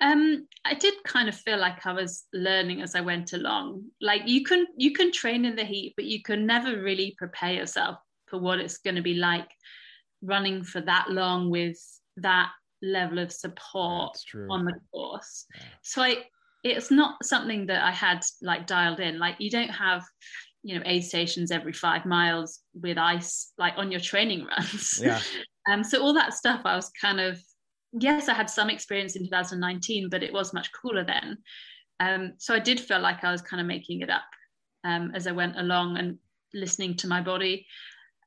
[0.00, 3.84] Um, I did kind of feel like I was learning as I went along.
[4.00, 7.54] Like you can you can train in the heat, but you can never really prepare
[7.54, 9.48] yourself for what it's going to be like
[10.22, 11.78] running for that long with
[12.16, 12.50] that
[12.84, 14.16] level of support
[14.50, 15.46] on the course.
[15.54, 15.62] Yeah.
[15.82, 16.16] So I,
[16.62, 19.18] it's not something that I had like dialed in.
[19.18, 20.04] Like you don't have,
[20.62, 25.00] you know, aid stations every five miles with ice like on your training runs.
[25.02, 25.20] Yeah.
[25.70, 25.82] um.
[25.84, 27.40] So all that stuff, I was kind of
[27.92, 31.38] yes, I had some experience in 2019, but it was much cooler then.
[32.00, 32.32] Um.
[32.38, 34.22] So I did feel like I was kind of making it up
[34.84, 36.18] um, as I went along and
[36.52, 37.66] listening to my body.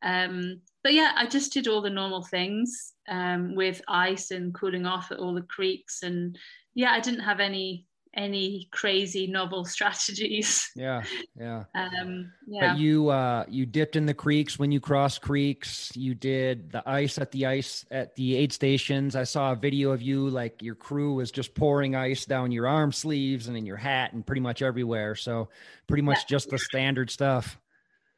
[0.03, 4.85] Um, but yeah, I just did all the normal things um, with ice and cooling
[4.85, 6.39] off at all the creeks, and
[6.75, 10.71] yeah, I didn't have any any crazy novel strategies.
[10.77, 11.03] Yeah,
[11.37, 11.65] yeah.
[11.75, 12.69] Um, yeah.
[12.69, 15.91] But you uh, you dipped in the creeks when you crossed creeks.
[15.93, 19.17] You did the ice at the ice at the aid stations.
[19.17, 22.65] I saw a video of you like your crew was just pouring ice down your
[22.65, 25.15] arm sleeves and in your hat and pretty much everywhere.
[25.15, 25.49] So
[25.85, 26.27] pretty much yeah.
[26.29, 27.59] just the standard stuff.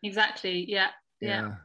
[0.03, 0.69] Exactly.
[0.69, 0.89] Yeah.
[1.19, 1.47] yeah.
[1.47, 1.55] yeah.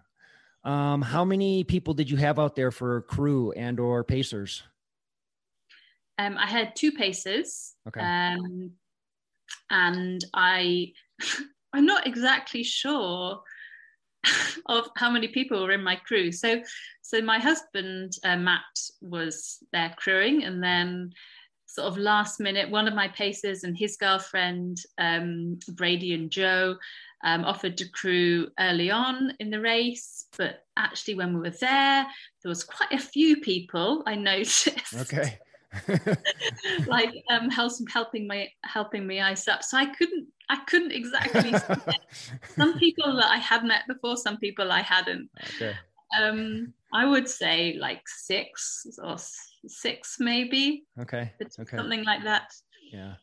[0.64, 4.62] Um, how many people did you have out there for crew and or pacers?
[6.18, 7.74] Um, I had two pacers.
[7.88, 8.00] Okay.
[8.00, 8.72] Um,
[9.70, 10.92] and I,
[11.72, 13.42] I'm not exactly sure
[14.66, 16.32] of how many people were in my crew.
[16.32, 16.62] So,
[17.02, 18.62] so my husband uh, Matt
[19.02, 21.10] was there crewing, and then
[21.74, 26.76] sort of last minute, one of my pacers and his girlfriend um, Brady and Joe
[27.24, 32.06] um, offered to crew early on in the race, but actually, when we were there,
[32.42, 34.94] there was quite a few people I noticed.
[34.94, 35.38] Okay.
[36.86, 41.52] like um helping my helping me ice up so i couldn't i couldn't exactly
[42.54, 45.74] some people that i had met before some people i hadn't okay.
[46.16, 49.16] um i would say like six or
[49.66, 52.50] six maybe okay okay something like that
[52.92, 53.14] yeah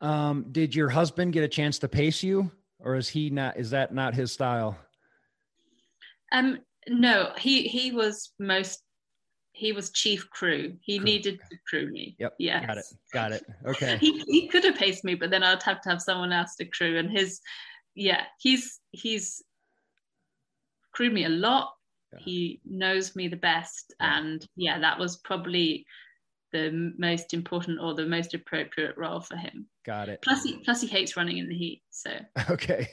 [0.00, 2.50] um did your husband get a chance to pace you
[2.80, 4.76] or is he not is that not his style
[6.32, 6.58] um
[6.88, 8.82] no he he was most
[9.58, 10.76] he was chief crew.
[10.80, 11.04] He crew.
[11.04, 12.14] needed to crew me.
[12.20, 12.34] Yep.
[12.38, 12.64] Yeah.
[12.64, 12.84] Got it.
[13.12, 13.44] Got it.
[13.66, 13.96] Okay.
[14.00, 16.64] he he could have paced me, but then I'd have to have someone else to
[16.64, 16.96] crew.
[16.96, 17.40] And his,
[17.96, 19.42] yeah, he's he's
[20.92, 21.72] crewed me a lot.
[22.20, 25.86] He knows me the best, and yeah, that was probably
[26.52, 29.66] the most important or the most appropriate role for him.
[29.84, 30.22] Got it.
[30.22, 31.82] Plus, he plus he hates running in the heat.
[31.90, 32.12] So
[32.50, 32.88] okay,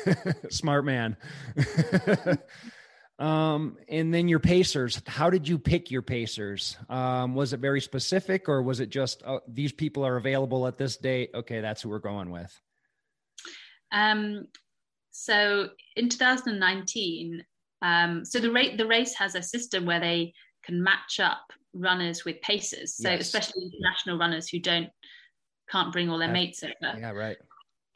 [0.50, 1.16] smart man.
[3.18, 6.76] Um, and then your pacers, how did you pick your pacers?
[6.88, 10.78] Um, was it very specific or was it just uh, these people are available at
[10.78, 11.30] this date?
[11.34, 12.56] Okay, that's who we're going with.
[13.90, 14.46] Um,
[15.10, 17.44] so in 2019,
[17.82, 20.32] um, so the rate the race has a system where they
[20.64, 22.96] can match up runners with pacers.
[22.96, 23.20] So yes.
[23.20, 24.88] especially international runners who don't
[25.70, 26.98] can't bring all their mates over.
[26.98, 27.36] Yeah, right.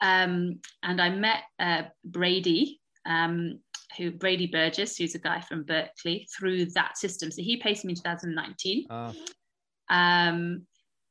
[0.00, 3.60] Um, and I met uh, Brady, um,
[3.96, 7.30] who Brady Burgess, who's a guy from Berkeley, through that system.
[7.30, 8.86] So he paced me in 2019.
[8.90, 9.12] Uh.
[9.88, 10.66] Um,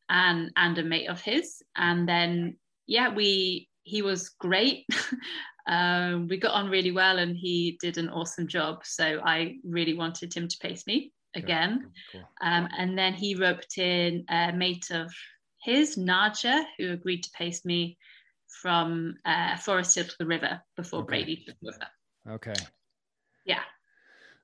[0.09, 1.61] and and a mate of his.
[1.76, 4.86] And then yeah, we he was great.
[5.72, 8.82] um, we got on really well and he did an awesome job.
[8.84, 11.91] So I really wanted him to pace me again.
[12.11, 12.22] Cool.
[12.41, 15.13] Um, and then he roped in a mate of
[15.63, 17.97] his, Naja, who agreed to pace me
[18.61, 21.24] from uh, Forest Hill to the river before okay.
[21.24, 21.47] Brady.
[22.30, 22.53] Okay.
[23.45, 23.61] Yeah.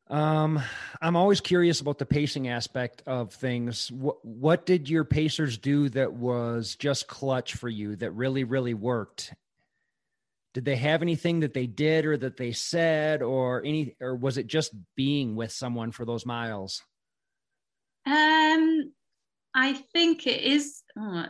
[0.09, 0.61] Um,
[1.01, 3.91] I'm always curious about the pacing aspect of things.
[3.91, 8.73] What what did your pacers do that was just clutch for you that really really
[8.73, 9.33] worked?
[10.57, 14.39] Did they have anything that they did or that they said or any or was
[14.39, 16.81] it just being with someone for those miles?
[18.07, 18.91] Um
[19.53, 21.25] I think it is oh,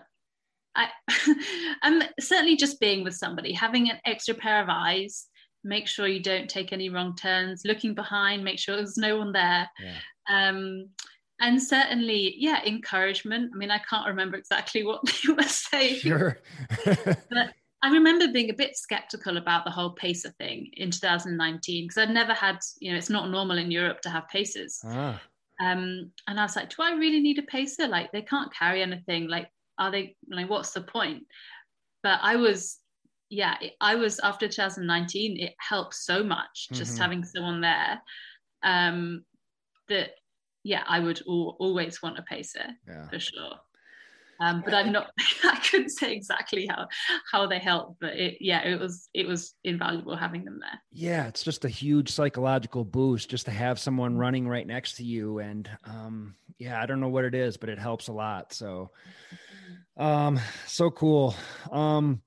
[0.77, 0.87] I
[1.83, 5.27] I'm certainly just being with somebody, having an extra pair of eyes
[5.61, 9.33] make sure you don't take any wrong turns looking behind make sure there's no one
[9.33, 9.97] there yeah.
[10.29, 10.87] um,
[11.41, 16.39] and certainly yeah encouragement i mean i can't remember exactly what they were saying sure.
[16.85, 17.53] but
[17.83, 22.13] i remember being a bit skeptical about the whole pacer thing in 2019 because i'd
[22.13, 25.21] never had you know it's not normal in europe to have pacers ah.
[25.61, 28.81] um, and i was like do i really need a pacer like they can't carry
[28.81, 29.49] anything like
[29.79, 31.23] are they like what's the point
[32.03, 32.79] but i was
[33.29, 37.01] yeah, I was after 2019, it helped so much just mm-hmm.
[37.01, 38.01] having someone there
[38.63, 39.23] um,
[39.89, 40.11] that,
[40.63, 43.07] yeah, I would al- always want a pacer yeah.
[43.09, 43.55] for sure.
[44.39, 45.11] Um, but I'm not.
[45.43, 46.87] I couldn't say exactly how
[47.31, 50.81] how they help, but it, yeah, it was it was invaluable having them there.
[50.91, 55.03] Yeah, it's just a huge psychological boost just to have someone running right next to
[55.03, 58.53] you, and um, yeah, I don't know what it is, but it helps a lot.
[58.53, 58.91] So,
[59.97, 61.35] um, so cool.
[61.71, 62.21] Um,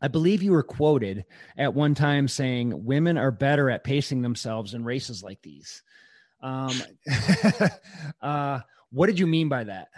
[0.00, 1.24] I believe you were quoted
[1.56, 5.82] at one time saying women are better at pacing themselves in races like these.
[6.42, 6.72] Um,
[8.20, 9.88] uh, what did you mean by that?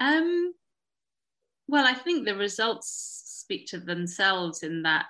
[0.00, 0.54] Um,
[1.68, 5.06] well, I think the results speak to themselves in that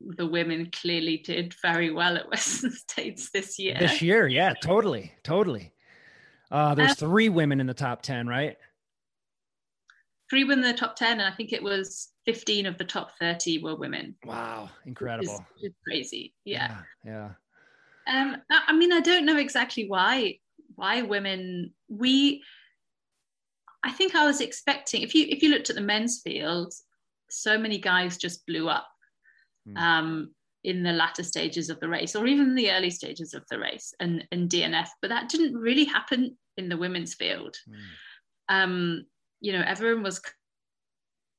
[0.00, 3.76] the women clearly did very well at Western States this year.
[3.78, 5.72] This year, yeah, totally, totally.
[6.50, 8.56] Uh, there's um, three women in the top 10, right?
[10.30, 13.12] three women in the top 10 and i think it was 15 of the top
[13.18, 17.30] 30 were women wow incredible it's crazy yeah yeah,
[18.06, 18.22] yeah.
[18.22, 20.38] um i mean i don't know exactly why
[20.74, 22.42] why women we
[23.84, 26.72] i think i was expecting if you if you looked at the men's field
[27.30, 28.88] so many guys just blew up
[29.68, 29.76] mm.
[29.78, 30.30] um
[30.64, 33.94] in the latter stages of the race or even the early stages of the race
[34.00, 37.56] and, and DNF, but that didn't really happen in the women's field.
[37.70, 38.62] Mm.
[38.62, 39.06] Um,
[39.40, 40.20] you know everyone was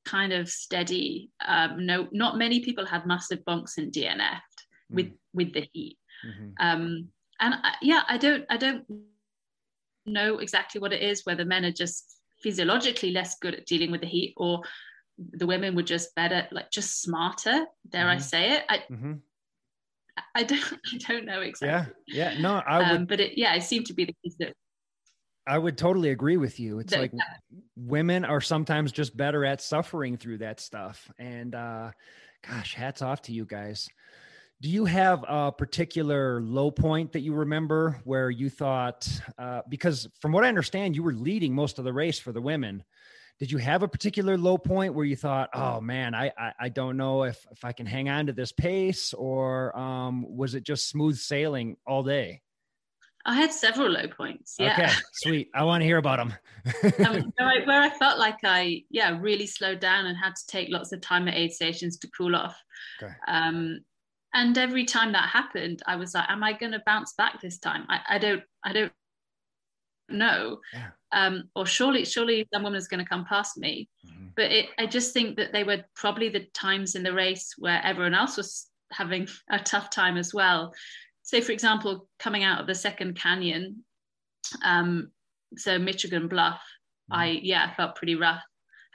[0.04, 4.40] kind of steady um, no not many people had massive bunks in dnf mm.
[4.90, 6.50] with with the heat mm-hmm.
[6.58, 7.08] um,
[7.40, 8.84] and I, yeah i don't i don't
[10.06, 14.00] know exactly what it is whether men are just physiologically less good at dealing with
[14.00, 14.62] the heat or
[15.32, 18.10] the women were just better like just smarter dare mm-hmm.
[18.10, 19.12] i say it I, mm-hmm.
[20.34, 20.62] I don't
[20.92, 21.94] I don't know exactly.
[22.06, 22.40] Yeah, yeah.
[22.40, 23.00] No, I would.
[23.00, 24.54] Um, but it, yeah, it seemed to be the case that
[25.46, 26.78] I would totally agree with you.
[26.78, 27.12] It's like
[27.76, 31.10] women are sometimes just better at suffering through that stuff.
[31.18, 31.90] And uh
[32.46, 33.88] gosh, hats off to you guys.
[34.62, 39.08] Do you have a particular low point that you remember where you thought,
[39.38, 42.42] uh, because from what I understand, you were leading most of the race for the
[42.42, 42.84] women.
[43.38, 46.68] Did you have a particular low point where you thought, oh man, I I, I
[46.68, 50.62] don't know if if I can hang on to this pace, or um, was it
[50.62, 52.42] just smooth sailing all day?
[53.24, 54.56] I had several low points.
[54.58, 54.72] Yeah.
[54.72, 55.48] Okay, sweet.
[55.54, 56.34] I want to hear about them.
[57.06, 60.46] um, where, I, where I felt like I, yeah, really slowed down and had to
[60.46, 62.56] take lots of time at aid stations to cool off.
[63.02, 63.12] Okay.
[63.28, 63.80] Um,
[64.34, 67.58] and every time that happened i was like am i going to bounce back this
[67.58, 68.92] time I, I don't i don't
[70.08, 70.88] know yeah.
[71.12, 74.26] um, or surely surely someone is going to come past me mm-hmm.
[74.36, 77.80] but it, i just think that they were probably the times in the race where
[77.84, 80.74] everyone else was having a tough time as well
[81.22, 83.84] so for example coming out of the second canyon
[84.64, 85.10] um,
[85.56, 86.60] so michigan bluff
[87.12, 87.20] mm-hmm.
[87.20, 88.42] i yeah felt pretty rough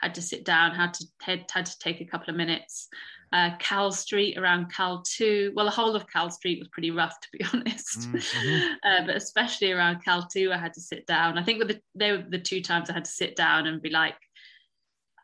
[0.00, 2.88] had to sit down had to had, had to take a couple of minutes
[3.32, 5.52] uh, Cal Street around Cal 2.
[5.54, 8.00] Well, the whole of Cal Street was pretty rough, to be honest.
[8.00, 8.72] Mm-hmm.
[8.84, 11.38] uh, but especially around Cal 2, I had to sit down.
[11.38, 13.82] I think with the, they were the two times I had to sit down and
[13.82, 14.16] be like,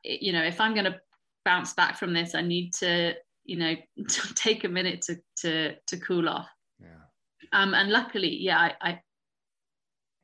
[0.05, 1.01] you know, if I'm going to
[1.45, 3.75] bounce back from this, I need to, you know,
[4.35, 6.49] take a minute to to to cool off.
[6.81, 6.89] Yeah.
[7.53, 9.01] Um, and luckily, yeah, I I,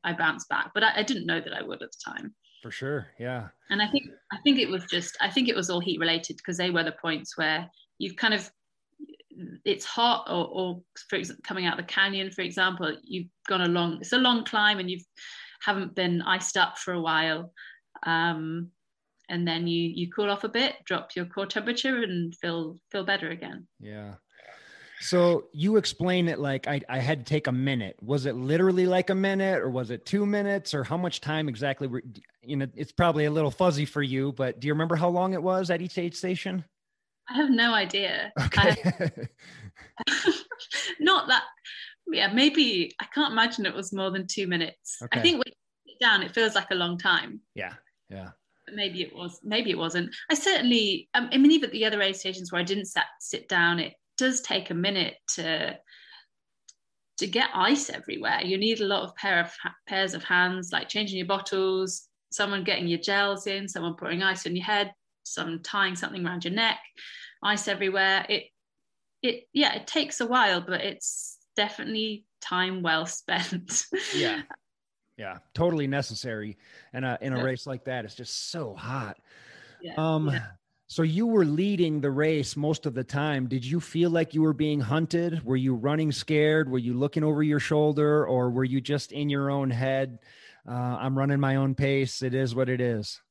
[0.03, 2.35] I bounced back, but I, I didn't know that I would at the time.
[2.61, 3.07] For sure.
[3.19, 3.47] Yeah.
[3.69, 6.37] And I think I think it was just I think it was all heat related
[6.37, 8.51] because they were the points where you've kind of
[9.63, 13.67] it's hot or, or for example, coming out the canyon, for example, you've gone a
[13.67, 15.05] long it's a long climb and you've
[15.61, 17.53] haven't been iced up for a while.
[18.03, 18.71] Um,
[19.29, 23.05] and then you you cool off a bit, drop your core temperature and feel feel
[23.05, 23.67] better again.
[23.79, 24.15] Yeah.
[25.01, 27.95] So you explain it like I, I had to take a minute.
[28.01, 31.47] Was it literally like a minute or was it two minutes or how much time
[31.47, 32.03] exactly were,
[32.41, 35.33] you know, it's probably a little fuzzy for you, but do you remember how long
[35.33, 36.65] it was at each aid station?
[37.29, 38.33] I have no idea.
[38.45, 38.75] Okay.
[40.99, 41.43] Not that,
[42.11, 44.97] yeah, maybe I can't imagine it was more than two minutes.
[45.01, 45.19] Okay.
[45.19, 47.39] I think when you sit down, it feels like a long time.
[47.55, 47.73] Yeah.
[48.09, 48.31] Yeah.
[48.73, 50.13] maybe it was, maybe it wasn't.
[50.29, 53.05] I certainly, um, I mean, even at the other aid stations where I didn't sat,
[53.19, 55.77] sit down, it, does take a minute to
[57.17, 58.41] to get ice everywhere.
[58.43, 59.51] You need a lot of pair of
[59.87, 64.45] pairs of hands, like changing your bottles, someone getting your gels in, someone putting ice
[64.45, 64.93] on your head,
[65.23, 66.79] some tying something around your neck,
[67.43, 68.25] ice everywhere.
[68.29, 68.43] It
[69.21, 73.85] it yeah, it takes a while, but it's definitely time well spent.
[74.15, 74.41] yeah.
[75.17, 76.57] Yeah, totally necessary.
[76.93, 79.17] And uh, in a race like that, it's just so hot.
[79.81, 79.95] Yeah.
[79.97, 80.45] Um, yeah.
[80.89, 83.47] So you were leading the race most of the time.
[83.47, 85.45] Did you feel like you were being hunted?
[85.45, 86.67] Were you running scared?
[86.67, 90.17] Were you looking over your shoulder or were you just in your own head?
[90.67, 92.23] Uh, I'm running my own pace.
[92.23, 93.21] It is what it is.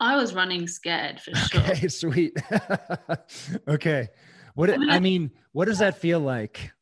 [0.00, 1.60] I was running scared for sure.
[1.60, 2.36] Okay, sweet.
[3.68, 4.08] okay.
[4.54, 6.72] What I mean, I mean, what does that feel like?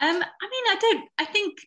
[0.00, 1.58] Um, I mean, I don't I think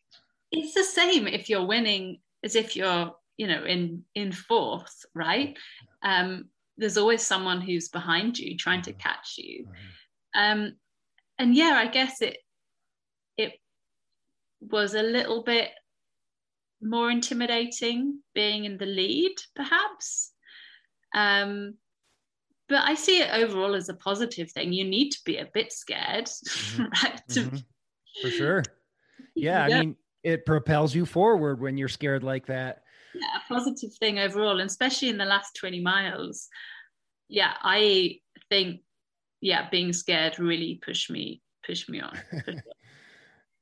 [0.52, 5.56] it's the same if you're winning as if you're, you know, in in fourth, right?
[6.04, 6.46] Um,
[6.78, 9.00] there's always someone who's behind you trying to mm-hmm.
[9.00, 9.66] catch you.
[9.66, 10.62] Mm-hmm.
[10.62, 10.74] Um,
[11.38, 12.38] and yeah, I guess it
[13.38, 13.54] it
[14.60, 15.70] was a little bit
[16.82, 20.32] more intimidating being in the lead, perhaps.
[21.14, 21.76] Um,
[22.68, 24.72] but I see it overall as a positive thing.
[24.72, 26.84] You need to be a bit scared, mm-hmm.
[27.04, 27.22] right?
[27.30, 27.58] Mm-hmm.
[28.22, 28.64] For sure.
[29.36, 33.54] Yeah, yeah, I mean, it propels you forward when you're scared like that yeah, a
[33.54, 36.48] positive thing overall, and especially in the last 20 miles.
[37.28, 38.20] Yeah, I
[38.50, 38.82] think
[39.42, 42.18] yeah, being scared really pushed me pushed me on.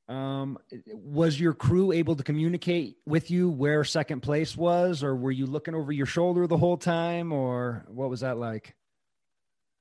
[0.14, 5.30] um, was your crew able to communicate with you where second place was, or were
[5.30, 8.74] you looking over your shoulder the whole time, or what was that like?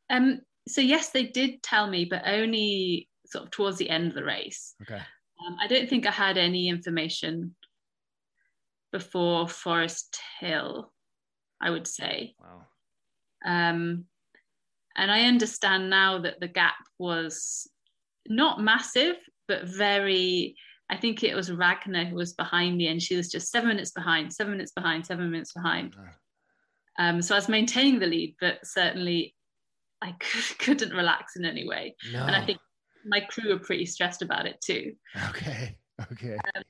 [0.10, 4.16] Um, so yes, they did tell me, but only sort of towards the end of
[4.16, 4.76] the race.
[4.82, 5.02] Okay.
[5.46, 7.56] Um, I don't think I had any information
[8.92, 10.92] before Forest Hill,
[11.62, 12.36] I would say.
[12.40, 12.66] Wow.
[13.46, 14.06] Um,
[14.96, 17.70] and I understand now that the gap was
[18.28, 19.16] not massive,
[19.48, 20.56] but very.
[20.92, 23.92] I think it was Ragnar who was behind me, and she was just seven minutes
[23.92, 25.96] behind, seven minutes behind, seven minutes behind.
[26.98, 29.36] Um, so I was maintaining the lead, but certainly
[30.02, 30.16] I
[30.60, 31.96] couldn't relax in any way.
[32.12, 32.26] No.
[32.26, 32.60] And I think
[33.06, 34.94] my crew are pretty stressed about it too.
[35.30, 35.78] Okay.
[36.12, 36.38] Okay.
[36.56, 36.64] Um,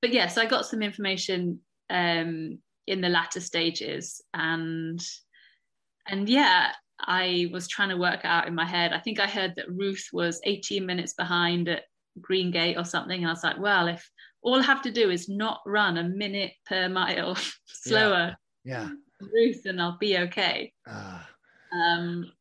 [0.00, 1.60] but yes, yeah, so I got some information
[1.90, 5.00] um, in the latter stages, and
[6.06, 8.92] and yeah, I was trying to work out in my head.
[8.92, 11.84] I think I heard that Ruth was 18 minutes behind at
[12.20, 14.08] Green Gate or something, and I was like, well, if
[14.42, 19.28] all I have to do is not run a minute per mile slower, yeah, yeah.
[19.32, 20.72] Ruth, and I'll be okay.
[20.88, 21.20] Uh.
[21.70, 22.32] Um,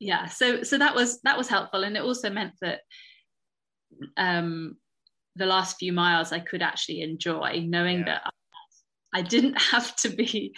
[0.00, 2.80] yeah so so that was that was helpful and it also meant that
[4.16, 4.76] um
[5.36, 8.04] the last few miles i could actually enjoy knowing yeah.
[8.04, 8.22] that
[9.12, 10.54] I didn't have to be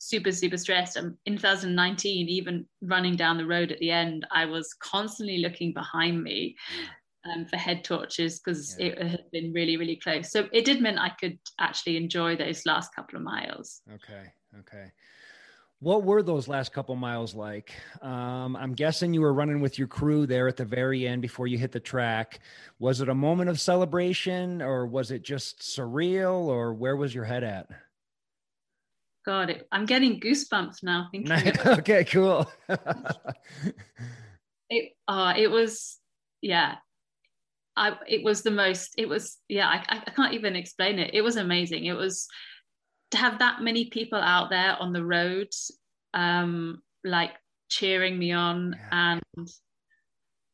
[0.00, 0.96] super, super stressed.
[0.96, 5.72] Um, in 2019, even running down the road at the end, I was constantly looking
[5.72, 6.56] behind me
[7.24, 8.86] um, for head torches because yeah.
[8.86, 10.30] it had been really, really close.
[10.30, 13.82] So it did mean I could actually enjoy those last couple of miles.
[13.92, 14.32] Okay.
[14.60, 14.92] Okay.
[15.80, 17.74] What were those last couple miles like?
[18.00, 21.46] Um, I'm guessing you were running with your crew there at the very end before
[21.46, 22.40] you hit the track.
[22.78, 27.24] Was it a moment of celebration or was it just surreal or where was your
[27.24, 27.68] head at?
[29.26, 31.52] God, it, I'm getting goosebumps now thinking.
[31.66, 32.50] okay, cool.
[34.70, 35.98] it uh, it was
[36.40, 36.76] yeah.
[37.76, 38.94] I it was the most.
[38.96, 39.68] It was yeah.
[39.68, 41.12] I I can't even explain it.
[41.12, 41.86] It was amazing.
[41.86, 42.28] It was
[43.12, 45.70] to have that many people out there on the roads,
[46.14, 47.32] um, like
[47.68, 49.20] cheering me on yeah.
[49.32, 49.48] and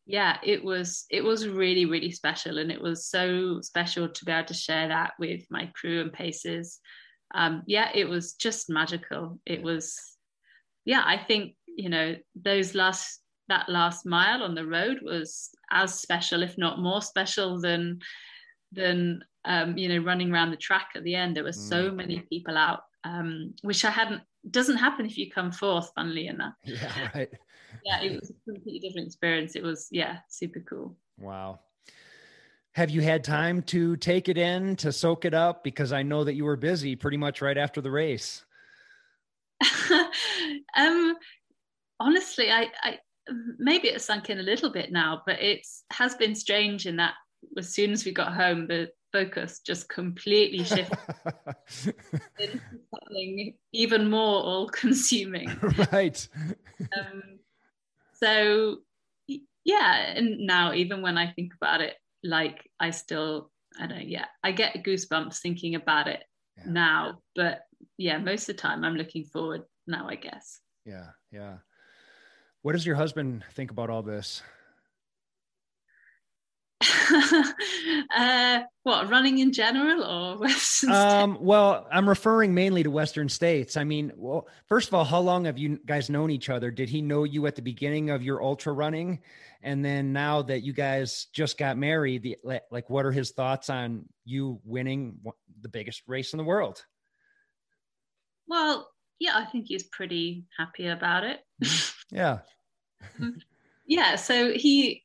[0.06, 2.58] yeah it was it was really really special.
[2.58, 6.12] And it was so special to be able to share that with my crew and
[6.12, 6.80] paces.
[7.34, 9.38] Um yeah it was just magical.
[9.46, 10.12] It was
[10.84, 15.98] yeah i think you know those last that last mile on the road was as
[16.00, 17.98] special if not more special than
[18.72, 21.36] than um, you know running around the track at the end.
[21.36, 21.96] There were so mm.
[21.96, 26.54] many people out um, which i hadn't doesn't happen if you come fourth funnily enough.
[26.64, 27.30] Yeah right.
[27.84, 29.54] Yeah it was a completely different experience.
[29.56, 30.96] It was yeah super cool.
[31.18, 31.60] Wow.
[32.74, 35.62] Have you had time to take it in to soak it up?
[35.62, 38.44] Because i know that you were busy pretty much right after the race.
[40.76, 41.14] Um
[42.00, 42.98] honestly I, I
[43.58, 47.14] maybe it's sunk in a little bit now but it has been strange in that
[47.56, 50.96] as soon as we got home the focus just completely shifted
[52.38, 55.48] into something even more all consuming.
[55.92, 56.28] Right.
[56.98, 57.22] Um,
[58.14, 58.78] so,
[59.64, 64.04] yeah, and now even when I think about it, like I still, I don't know,
[64.04, 66.22] yeah, I get goosebumps thinking about it
[66.56, 66.64] yeah.
[66.66, 67.62] now, but
[67.98, 70.60] yeah, most of the time I'm looking forward now, I guess.
[70.84, 71.56] Yeah, yeah.
[72.62, 74.42] What does your husband think about all this?
[78.16, 80.92] uh, what running in general or Western?
[80.92, 83.76] Um, well, I'm referring mainly to Western states.
[83.76, 86.70] I mean, well, first of all, how long have you guys known each other?
[86.70, 89.20] Did he know you at the beginning of your ultra running,
[89.62, 92.36] and then now that you guys just got married, the,
[92.70, 95.18] like, what are his thoughts on you winning
[95.60, 96.84] the biggest race in the world?
[98.48, 101.40] Well, yeah, I think he's pretty happy about it.
[101.62, 102.16] Mm-hmm.
[102.16, 102.38] yeah.
[103.86, 104.16] yeah.
[104.16, 105.04] So he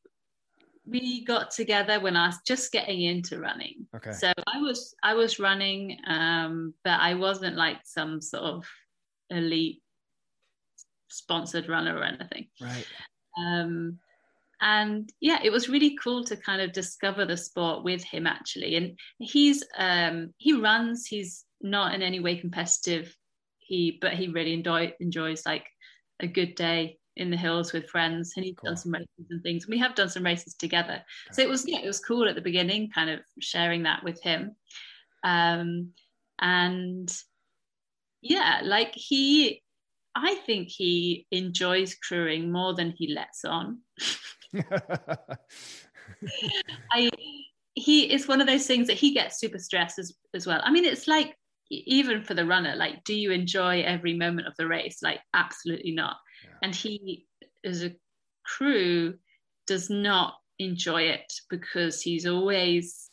[0.89, 3.87] we got together when I was just getting into running.
[3.95, 4.13] Okay.
[4.13, 8.65] So I was I was running, um, but I wasn't like some sort of
[9.29, 9.81] elite
[11.09, 12.47] sponsored runner or anything.
[12.61, 12.85] Right.
[13.37, 13.99] Um,
[14.61, 18.75] and yeah, it was really cool to kind of discover the sport with him actually.
[18.75, 21.05] And he's um, he runs.
[21.05, 23.15] He's not in any way competitive.
[23.59, 25.67] He but he really enjoy, enjoys like
[26.19, 28.69] a good day in the hills with friends and he's cool.
[28.69, 29.67] done some races and things.
[29.67, 30.93] We have done some races together.
[30.93, 31.33] Okay.
[31.33, 34.21] So it was yeah, it was cool at the beginning, kind of sharing that with
[34.21, 34.55] him.
[35.23, 35.91] Um,
[36.39, 37.11] and
[38.21, 39.61] yeah, like he
[40.15, 43.79] I think he enjoys crewing more than he lets on.
[46.91, 47.09] I
[47.75, 50.61] he is one of those things that he gets super stressed as, as well.
[50.63, 51.35] I mean, it's like
[51.69, 55.03] even for the runner, like, do you enjoy every moment of the race?
[55.03, 56.15] Like, absolutely not
[56.61, 57.25] and he
[57.63, 57.95] as a
[58.45, 59.15] crew
[59.65, 63.09] does not enjoy it because he's always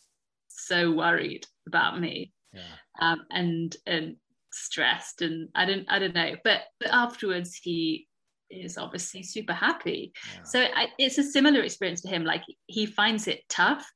[0.48, 2.62] so worried about me yeah.
[3.00, 4.16] um, and and
[4.52, 6.36] stressed and I don't I don't know.
[6.44, 8.06] But but afterwards he
[8.50, 10.12] is obviously super happy.
[10.34, 10.42] Yeah.
[10.44, 12.24] so I, it's a similar experience to him.
[12.24, 13.90] Like he finds it tough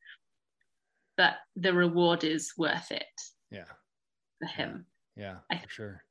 [1.17, 3.03] but the reward is worth it
[3.51, 3.65] yeah.
[4.39, 4.87] for him.
[5.17, 6.03] Yeah, yeah for sure.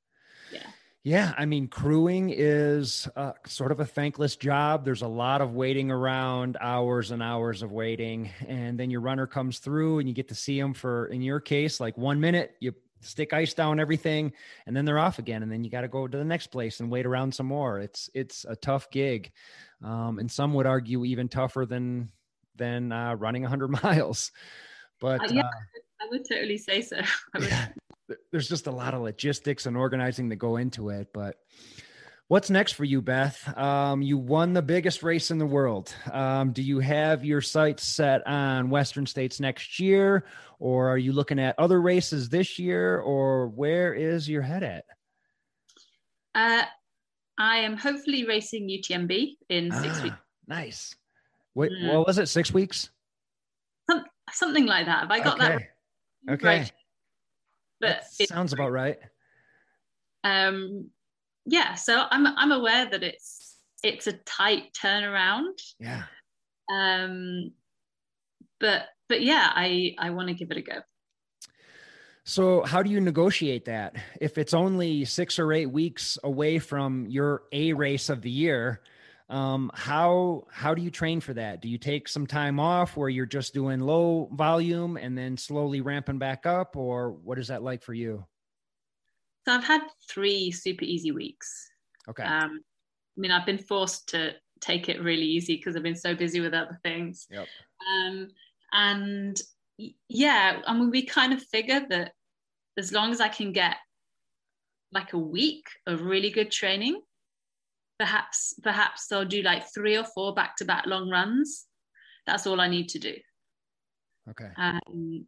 [0.51, 0.68] Yeah
[1.08, 4.84] yeah, I mean, crewing is uh, sort of a thankless job.
[4.84, 9.26] There's a lot of waiting around, hours and hours of waiting, and then your runner
[9.26, 12.58] comes through, and you get to see them for, in your case, like one minute.
[12.60, 14.34] You stick ice down everything,
[14.66, 16.82] and then they're off again, and then you got to go to the next place
[16.82, 17.80] and wait around some more.
[17.80, 19.32] It's it's a tough gig,
[19.82, 22.12] um, and some would argue even tougher than
[22.58, 24.34] than uh, running 100 miles.
[24.99, 26.99] But uh, yeah, uh, I would totally say so.
[28.32, 31.08] There's just a lot of logistics and organizing that go into it.
[31.14, 31.36] But
[32.30, 33.58] what's next for you, Beth?
[33.58, 35.93] Um, you won the biggest race in the world.
[36.12, 40.26] Um, do you have your sights set on Western States next year,
[40.60, 44.86] or are you looking at other races this year, or where is your head at?
[46.34, 46.64] Uh,
[47.38, 50.16] I am hopefully racing UTMB in six Ah, weeks.
[50.47, 50.95] Nice.
[51.55, 51.93] Wait, Mm.
[51.93, 52.28] what was it?
[52.28, 52.89] Six weeks?
[53.89, 54.99] Some, something like that.
[55.01, 55.68] Have I got that okay.
[56.30, 56.45] Okay.
[56.47, 56.72] right?
[57.80, 58.98] But it, sounds about right.
[60.24, 60.90] um,
[61.46, 65.62] yeah, so I'm I'm aware that it's it's a tight turnaround.
[65.80, 66.04] Yeah.
[66.72, 67.52] Um,
[68.60, 70.82] but but yeah, I I want to give it a go.
[72.24, 73.96] So, how do you negotiate that?
[74.20, 78.82] If it's only six or eight weeks away from your A race of the year,
[79.30, 81.62] um, how how do you train for that?
[81.62, 85.82] Do you take some time off where you're just doing low volume and then slowly
[85.82, 88.26] ramping back up, or what is that like for you?
[89.46, 91.70] So I've had three super easy weeks.
[92.10, 92.24] Okay.
[92.24, 92.62] Um,
[93.18, 96.40] I mean, I've been forced to take it really easy because I've been so busy
[96.40, 97.28] with other things.
[97.30, 97.48] Yep.
[97.90, 98.28] Um,
[98.72, 99.42] and
[100.08, 102.14] yeah, I mean, we kind of figured that
[102.78, 103.76] as long as I can get
[104.92, 107.02] like a week of really good training,
[108.00, 111.66] perhaps perhaps they'll do like three or four back to back long runs.
[112.26, 113.16] That's all I need to do,
[114.30, 114.52] Okay.
[114.58, 115.26] um,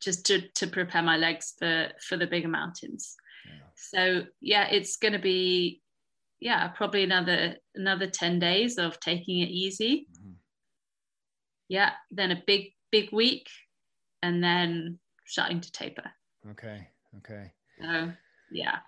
[0.00, 3.16] just to to prepare my legs for for the bigger mountains.
[3.46, 3.66] Yeah.
[3.76, 5.82] So yeah, it's going to be
[6.40, 10.06] yeah probably another another ten days of taking it easy.
[10.20, 10.34] Mhm.
[11.68, 13.48] Yeah, then a big big week,
[14.22, 16.10] and then starting to taper.
[16.50, 16.88] Okay.
[17.18, 17.52] Okay.
[17.80, 18.12] So
[18.52, 18.78] yeah,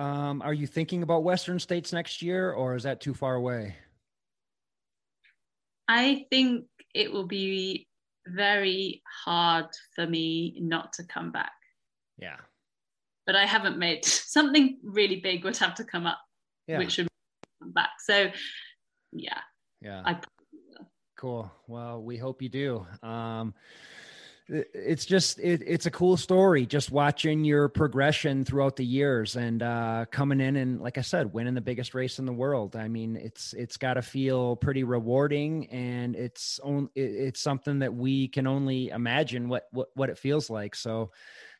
[0.00, 3.76] Um, are you thinking about Western states next year, or is that too far away?
[5.88, 7.86] I think it will be
[8.26, 11.52] very hard for me not to come back.
[12.16, 12.36] Yeah.
[13.26, 16.20] But I haven't made something really big would have to come up,
[16.66, 16.78] Yeah.
[16.78, 17.08] which would
[17.60, 17.90] come back.
[17.98, 18.30] So
[19.12, 19.40] yeah,
[19.82, 20.02] yeah.
[20.06, 20.18] I
[21.18, 21.52] Cool.
[21.66, 22.86] Well, we hope you do.
[23.02, 23.52] Um,
[24.50, 29.62] it's just it, it's a cool story just watching your progression throughout the years and
[29.62, 32.74] uh, coming in and like I said, winning the biggest race in the world.
[32.74, 37.78] I mean, it's it's got to feel pretty rewarding, and it's on, it, it's something
[37.78, 40.74] that we can only imagine what what what it feels like.
[40.74, 41.12] So,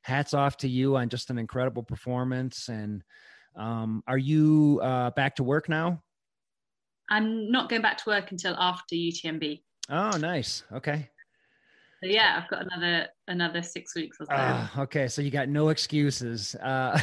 [0.02, 2.68] hats off to you on just an incredible performance.
[2.68, 3.04] And
[3.54, 6.02] um, are you uh, back to work now?
[7.08, 9.62] I'm not going back to work until after UTMB.
[9.88, 10.64] Oh, nice.
[10.72, 11.08] Okay.
[12.02, 14.32] So yeah, I've got another another six weeks or so.
[14.34, 16.98] Ah, okay, so you got no excuses, uh,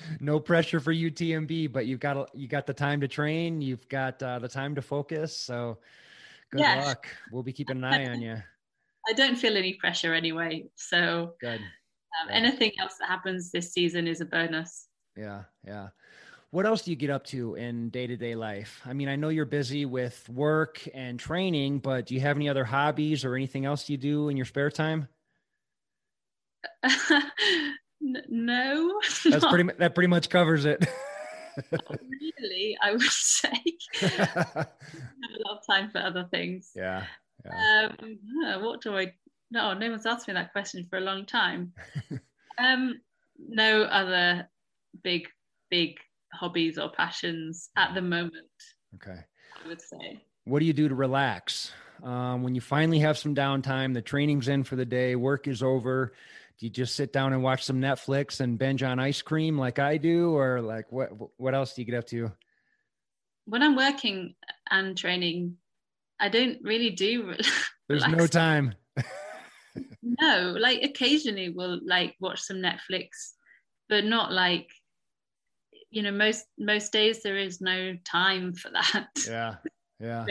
[0.20, 4.22] no pressure for UTMB, but you've got you got the time to train, you've got
[4.22, 5.36] uh, the time to focus.
[5.36, 5.78] So
[6.50, 6.84] good Yeah.
[6.84, 7.08] luck.
[7.30, 8.36] We'll be keeping an eye on you.
[9.08, 10.68] I don't feel any pressure anyway.
[10.74, 11.60] So Good.
[11.60, 12.34] um, Yeah.
[12.34, 14.88] anything else that happens this season is a bonus.
[15.16, 15.88] Yeah, yeah.
[16.50, 18.80] What else do you get up to in day to day life?
[18.86, 22.48] I mean, I know you're busy with work and training, but do you have any
[22.48, 25.08] other hobbies or anything else you do in your spare time?
[26.84, 29.70] N- no, That's not pretty.
[29.78, 30.86] That pretty much covers it.
[31.72, 32.78] really.
[32.82, 33.52] I would say
[34.02, 36.70] I have a lot of time for other things.
[36.74, 37.04] yeah.
[37.44, 37.88] Yeah.
[38.00, 39.12] Um, uh, what do I?
[39.50, 41.72] No, no one's asked me that question for a long time.
[42.58, 43.00] um,
[43.38, 44.48] no other
[45.02, 45.28] big,
[45.70, 45.96] big
[46.32, 48.46] hobbies or passions at the moment.
[48.96, 49.18] Okay.
[49.64, 50.22] I would say.
[50.44, 51.72] what do you do to relax
[52.02, 55.62] um, when you finally have some downtime the training's in for the day work is
[55.64, 56.12] over
[56.58, 59.80] do you just sit down and watch some netflix and binge on ice cream like
[59.80, 62.30] i do or like what what else do you get up to
[63.46, 64.34] When I'm working
[64.70, 65.56] and training,
[66.20, 67.34] I don't really do.
[67.88, 68.74] there's no time
[70.02, 73.08] No, like occasionally we'll like watch some Netflix,
[73.88, 74.68] but not like
[75.90, 79.08] you know most most days there is no time for that.
[79.28, 79.54] yeah
[80.00, 80.24] yeah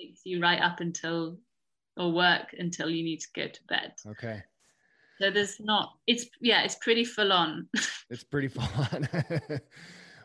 [0.00, 1.38] Takes you right up until
[1.96, 3.92] or work until you need to go to bed.
[4.06, 4.42] okay
[5.20, 5.92] So there's not.
[6.06, 7.68] It's yeah, it's pretty full on.
[8.10, 9.08] it's pretty full on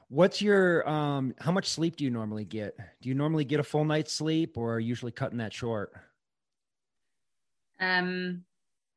[0.10, 3.64] what's your um how much sleep do you normally get do you normally get a
[3.64, 5.92] full night's sleep or are you usually cutting that short
[7.80, 8.44] Um,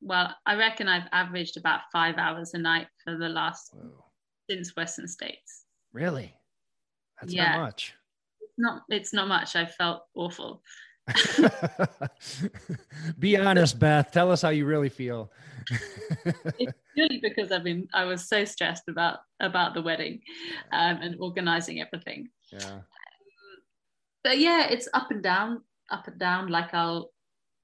[0.00, 4.04] well, I reckon I've averaged about five hours a night for the last Whoa.
[4.48, 5.59] since Western States.
[5.92, 6.34] Really
[7.20, 7.56] that's Yeah.
[7.56, 7.94] not much
[8.40, 8.82] It's not.
[8.88, 9.56] It's not much.
[9.56, 10.62] I felt awful.
[13.18, 14.10] Be honest, Beth.
[14.12, 15.30] Tell us how you really feel.
[16.58, 17.88] It's purely because I've been.
[17.94, 20.20] I was so stressed about about the wedding,
[20.72, 22.28] um, and organizing everything.
[22.52, 22.80] yeah.
[24.24, 26.48] But yeah, it's up and down, up and down.
[26.48, 27.12] Like I'll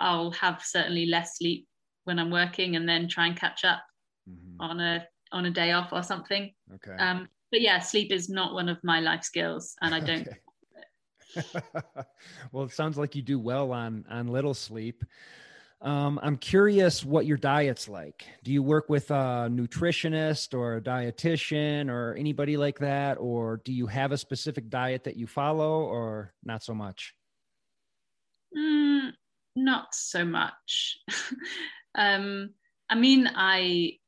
[0.01, 1.67] I'll have certainly less sleep
[2.05, 3.83] when I'm working, and then try and catch up
[4.29, 4.57] Mhm.
[4.61, 6.55] on a on a day off or something.
[6.75, 6.97] Okay.
[6.97, 10.29] Um, but yeah, sleep is not one of my life skills, and I don't.
[10.29, 10.39] Okay.
[12.53, 15.05] well, it sounds like you do well on on little sleep.
[15.83, 18.25] Um, I'm curious what your diet's like.
[18.43, 23.19] Do you work with a nutritionist or a dietitian or anybody like that?
[23.21, 27.15] Or do you have a specific diet that you follow or not so much?
[28.57, 29.13] Mm,
[29.55, 30.99] not so much.
[31.95, 32.55] um,
[32.89, 33.99] I mean, I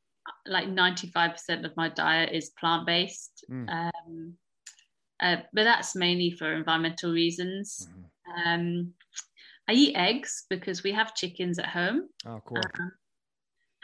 [0.49, 3.45] like 95% of my diet is plant based.
[3.51, 3.69] Mm.
[3.69, 4.35] Um,
[5.21, 7.89] uh, but that's mainly for environmental reasons.
[7.91, 8.49] Mm-hmm.
[8.49, 8.93] Um,
[9.69, 12.09] I eat eggs because we have chickens at home.
[12.27, 12.59] Oh, cool.
[12.59, 12.93] Um,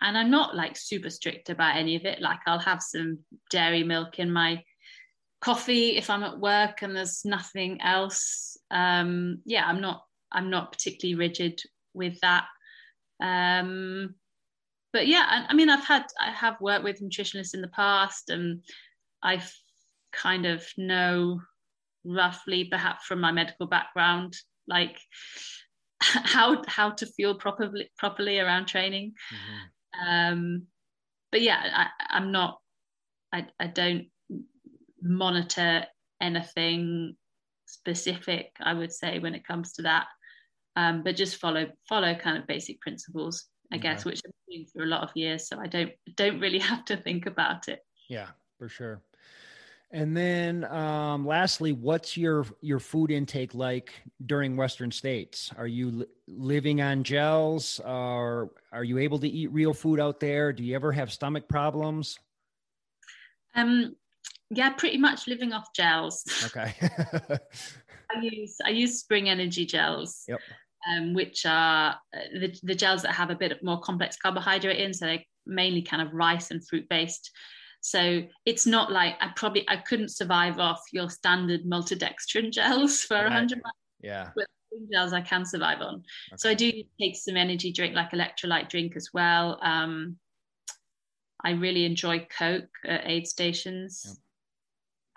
[0.00, 2.20] and I'm not like super strict about any of it.
[2.20, 3.18] Like I'll have some
[3.50, 4.62] dairy milk in my
[5.40, 8.56] coffee if I'm at work and there's nothing else.
[8.70, 11.60] Um, yeah, I'm not I'm not particularly rigid
[11.92, 12.46] with that.
[13.22, 14.14] Um,
[14.94, 18.30] but yeah, I, I mean, I've had I have worked with nutritionists in the past,
[18.30, 18.62] and
[19.22, 19.52] I've
[20.12, 21.40] kind of know
[22.04, 24.36] roughly, perhaps from my medical background,
[24.68, 24.96] like
[26.00, 29.14] how how to feel properly properly around training.
[29.34, 30.08] Mm-hmm.
[30.08, 30.62] Um,
[31.32, 32.60] but yeah, I, I'm not.
[33.32, 34.06] I I don't
[35.02, 35.86] monitor
[36.20, 37.16] anything
[37.66, 38.52] specific.
[38.60, 40.06] I would say when it comes to that,
[40.76, 44.66] um, but just follow follow kind of basic principles, I guess, which I've been doing
[44.66, 45.48] for a lot of years.
[45.48, 47.80] So I don't don't really have to think about it.
[48.08, 49.00] Yeah, for sure.
[49.90, 53.92] And then, um, lastly, what's your your food intake like
[54.26, 55.52] during Western states?
[55.56, 60.18] Are you li- living on gels, or are you able to eat real food out
[60.18, 60.52] there?
[60.52, 62.18] Do you ever have stomach problems?
[63.54, 63.94] Um,
[64.50, 66.24] yeah, pretty much living off gels.
[66.46, 66.74] Okay.
[68.14, 70.24] I use I use Spring Energy gels.
[70.28, 70.40] Yep.
[70.86, 74.78] Um, which are uh, the, the gels that have a bit of more complex carbohydrate
[74.78, 77.30] in, so they're mainly kind of rice and fruit based.
[77.80, 83.16] So it's not like I probably I couldn't survive off your standard maltodextrin gels for
[83.16, 83.32] a right.
[83.32, 83.78] hundred months.
[84.02, 84.30] Yeah.
[84.36, 84.46] But
[84.92, 85.96] gels I can survive on.
[85.96, 86.36] Okay.
[86.36, 89.58] So I do take some energy drink like electrolyte drink as well.
[89.62, 90.16] Um,
[91.42, 94.18] I really enjoy Coke at aid stations.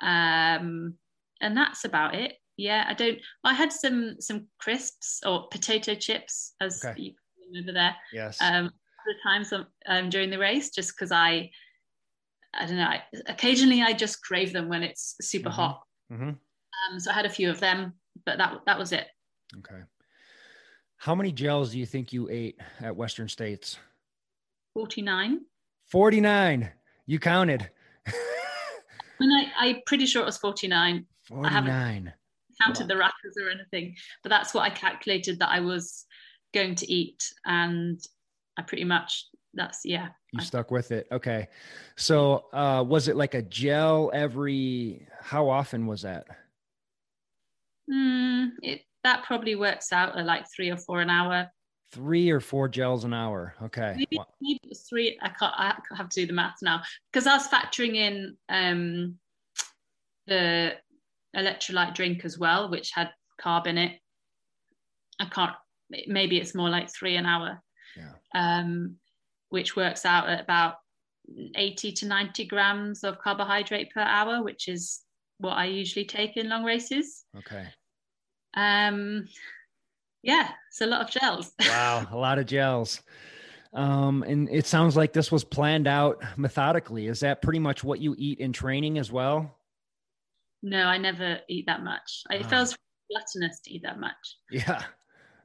[0.02, 0.10] Yep.
[0.10, 0.96] Um,
[1.42, 6.54] and that's about it yeah i don't i had some some crisps or potato chips
[6.60, 7.00] as okay.
[7.00, 7.14] you
[7.48, 7.96] remember there.
[8.12, 8.38] Yes.
[8.42, 8.72] Um
[9.06, 11.50] the times um, um, during the race just because i
[12.54, 15.56] i don't know I, occasionally i just crave them when it's super mm-hmm.
[15.56, 15.82] hot.
[16.12, 16.30] Mm-hmm.
[16.30, 17.94] Um, so i had a few of them
[18.26, 19.08] but that that was it.
[19.60, 19.82] Okay.
[20.98, 23.78] How many gels do you think you ate at western states?
[24.74, 25.42] 49
[25.86, 26.72] 49
[27.06, 27.70] you counted.
[29.22, 32.14] I, i'm pretty sure it was 49 49
[32.64, 36.06] Counted the wrappers or anything, but that's what I calculated that I was
[36.54, 38.00] going to eat, and
[38.58, 39.26] I pretty much
[39.58, 40.10] that's yeah.
[40.32, 41.08] You stuck with it.
[41.12, 41.48] Okay.
[41.98, 46.28] So uh was it like a gel every how often was that?
[47.92, 51.52] Mm, it that probably works out at like three or four an hour.
[51.92, 53.56] Three or four gels an hour.
[53.64, 53.96] Okay.
[53.98, 56.82] Maybe, maybe three i can't i have to do the math now.
[57.12, 59.18] Because i was factoring in um
[60.28, 60.74] the
[61.36, 63.10] electrolyte drink as well which had
[63.42, 64.00] carb in it
[65.20, 65.56] i can't
[66.08, 67.62] maybe it's more like three an hour
[67.96, 68.14] yeah.
[68.62, 68.98] um
[69.50, 70.76] which works out at about
[71.56, 75.02] 80 to 90 grams of carbohydrate per hour, which is
[75.40, 77.26] what I usually take in long races.
[77.38, 77.68] Okay.
[78.56, 79.28] Um,
[80.24, 81.52] yeah, it's a lot of gels.
[81.68, 83.02] wow, a lot of gels.
[83.74, 87.08] Um, and it sounds like this was planned out methodically.
[87.08, 89.58] Is that pretty much what you eat in training as well?
[90.70, 92.24] No, I never eat that much.
[92.30, 92.48] It ah.
[92.48, 92.78] feels
[93.10, 94.38] gluttonous to eat that much.
[94.52, 94.84] Yeah.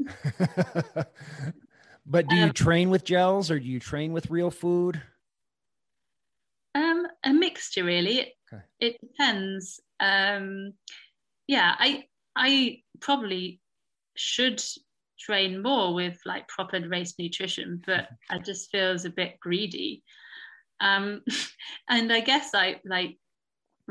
[2.05, 5.01] But do you um, train with gels or do you train with real food?
[6.75, 8.19] Um, a mixture, really.
[8.19, 8.63] It, okay.
[8.81, 9.81] it depends.
[10.01, 10.73] Um,
[11.47, 12.05] yeah, I
[12.35, 13.61] I probably
[14.17, 14.63] should
[15.19, 20.03] train more with like proper race nutrition, but I just feels a bit greedy.
[20.81, 21.23] Um,
[21.89, 23.19] and I guess I like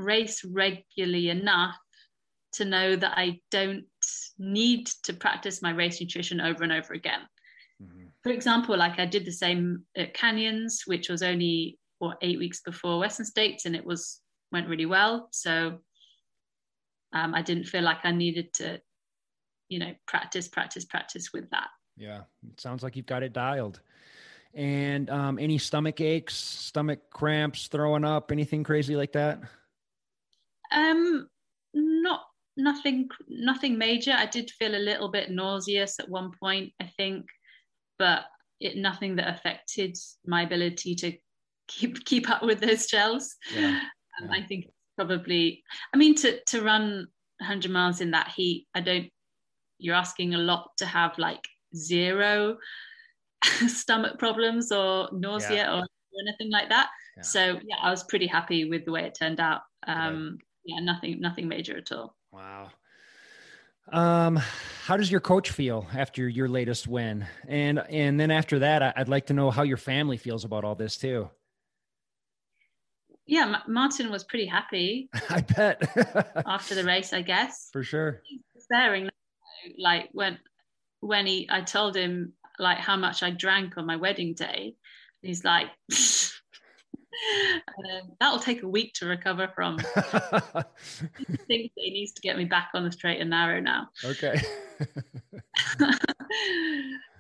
[0.02, 1.78] race regularly enough
[2.54, 3.86] to know that I don't
[4.38, 7.22] need to practice my race nutrition over and over again.
[7.82, 8.08] Mm-hmm.
[8.24, 12.62] For example, like I did the same at Canyons, which was only what eight weeks
[12.62, 14.20] before Western States, and it was
[14.52, 15.30] went really well.
[15.32, 15.80] So
[17.14, 18.82] um, I didn't feel like I needed to,
[19.70, 21.68] you know, practice, practice, practice with that.
[21.98, 23.80] Yeah, it sounds like you've got it dialed.
[24.54, 29.40] And um, any stomach aches, stomach cramps, throwing up, anything crazy like that?
[30.72, 31.28] Um,
[31.74, 32.22] not
[32.58, 34.12] nothing, nothing major.
[34.12, 36.74] I did feel a little bit nauseous at one point.
[36.80, 37.26] I think
[38.02, 38.26] but
[38.60, 39.96] it nothing that affected
[40.26, 41.14] my ability to
[41.68, 43.36] keep keep up with those gels.
[43.56, 43.80] Yeah.
[44.20, 44.38] Um, yeah.
[44.38, 44.66] I think
[44.98, 45.64] probably.
[45.94, 47.08] I mean, to to run
[47.38, 49.08] 100 miles in that heat, I don't.
[49.78, 52.58] You're asking a lot to have like zero
[53.68, 55.78] stomach problems or nausea Yeah.
[55.80, 55.86] or
[56.28, 56.90] anything like that.
[57.22, 59.62] So yeah, I was pretty happy with the way it turned out.
[59.86, 62.16] Um, yeah, nothing, nothing major at all.
[62.32, 62.72] Wow.
[63.92, 64.40] Um,
[64.86, 67.26] how does your coach feel after your latest win?
[67.48, 70.76] And and then after that, I'd like to know how your family feels about all
[70.76, 71.30] this too.
[73.26, 75.82] Yeah, Ma- Martin was pretty happy I bet.
[76.46, 77.70] after the race, I guess.
[77.72, 78.22] For sure.
[78.58, 79.10] Staring,
[79.78, 80.38] like when
[81.02, 84.76] when he, I told him like how much I drank on my wedding day.
[85.22, 85.68] He's like,
[87.78, 89.78] um, that'll take a week to recover from.
[89.96, 90.64] I
[91.48, 93.90] think he needs to get me back on the straight and narrow now.
[94.04, 94.42] okay.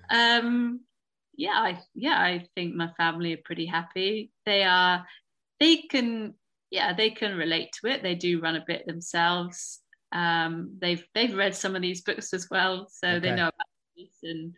[0.09, 0.81] um,
[1.35, 4.31] yeah, I yeah, I think my family are pretty happy.
[4.45, 5.05] They are,
[5.59, 6.35] they can,
[6.69, 8.03] yeah, they can relate to it.
[8.03, 9.79] They do run a bit themselves.
[10.11, 14.17] Um, they've they've read some of these books as well, so they know about this.
[14.23, 14.55] And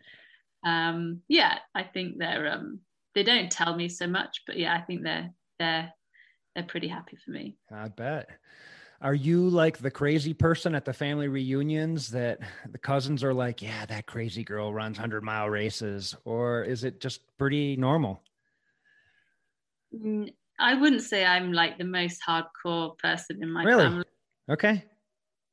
[0.64, 2.80] um, yeah, I think they're um,
[3.14, 5.92] they don't tell me so much, but yeah, I think they're they're
[6.54, 7.56] they're pretty happy for me.
[7.72, 8.28] I bet.
[9.00, 12.38] Are you like the crazy person at the family reunions that
[12.70, 16.16] the cousins are like, yeah, that crazy girl runs 100 mile races?
[16.24, 18.22] Or is it just pretty normal?
[19.94, 23.84] Mm, I wouldn't say I'm like the most hardcore person in my Really?
[23.84, 24.04] family.
[24.48, 24.84] Okay.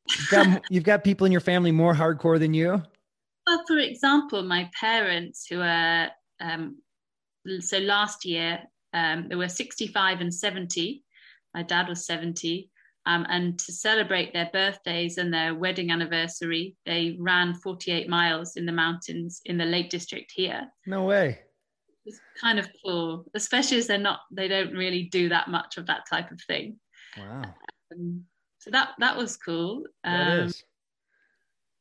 [0.07, 2.81] You've got, you've got people in your family more hardcore than you?
[3.47, 6.09] Well, for example, my parents, who are
[6.39, 6.77] um,
[7.59, 8.59] so last year
[8.93, 11.03] um, they were 65 and 70.
[11.53, 12.69] My dad was 70.
[13.05, 18.65] Um, and to celebrate their birthdays and their wedding anniversary, they ran 48 miles in
[18.65, 20.67] the mountains in the Lake District here.
[20.85, 21.39] No way.
[22.05, 25.87] It's kind of cool, especially as they're not, they don't really do that much of
[25.87, 26.77] that type of thing.
[27.17, 27.43] Wow.
[27.91, 28.23] Um,
[28.59, 29.83] so that that was cool.
[30.03, 30.63] That Um, is.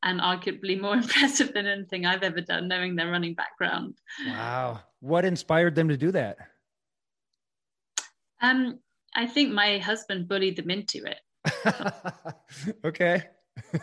[0.03, 3.95] And arguably more impressive than anything I've ever done, knowing their running background.
[4.27, 4.81] Wow.
[5.01, 6.37] What inspired them to do that?
[8.43, 8.79] Um,
[9.15, 11.19] I think my husband bullied them into it.
[12.85, 13.25] okay.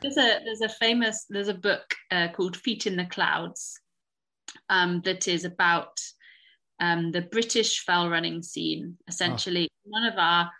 [0.00, 3.80] There's a there's a famous there's a book uh, called Feet in the Clouds
[4.68, 5.98] um, that is about
[6.80, 8.96] um, the British fell running scene.
[9.08, 10.50] Essentially, one of our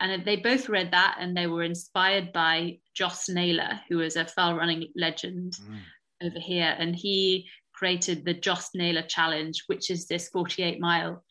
[0.00, 4.24] and they both read that and they were inspired by Joss Naylor, who is a
[4.24, 5.80] fell running legend Mm.
[6.22, 11.24] over here, and he created the Joss Naylor Challenge, which is this 48 mile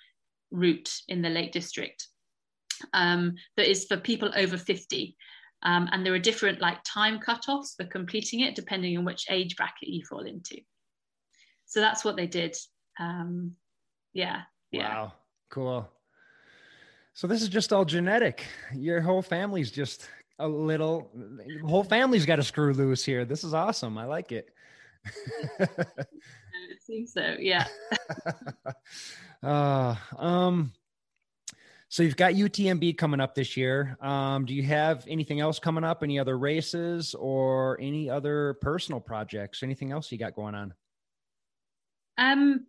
[0.51, 2.07] route in the Lake District
[2.93, 5.15] um, that is for people over 50.
[5.63, 9.55] Um, and there are different like time cutoffs for completing it depending on which age
[9.57, 10.57] bracket you fall into.
[11.65, 12.55] So that's what they did.
[12.99, 13.55] Um,
[14.13, 14.89] yeah, yeah.
[14.89, 15.13] Wow.
[15.51, 15.89] Cool.
[17.13, 18.45] So this is just all genetic.
[18.73, 20.07] Your whole family's just
[20.37, 21.11] a little
[21.65, 23.25] whole family's got a screw loose here.
[23.25, 23.97] This is awesome.
[23.97, 24.49] I like it.
[26.69, 27.35] It seems so.
[27.39, 27.65] Yeah.
[29.43, 30.73] uh, um
[31.91, 33.97] so you've got UTMB coming up this year.
[33.99, 36.03] Um, do you have anything else coming up?
[36.03, 39.63] Any other races or any other personal projects?
[39.63, 40.73] Anything else you got going on?
[42.19, 42.67] Um,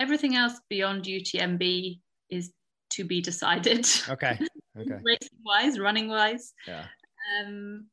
[0.00, 2.50] everything else beyond UTMB is
[2.96, 3.86] to be decided.
[4.08, 4.38] Okay.
[4.78, 4.98] Okay.
[5.02, 6.52] Racing wise, running wise.
[6.66, 6.86] Yeah.
[7.40, 7.86] Um,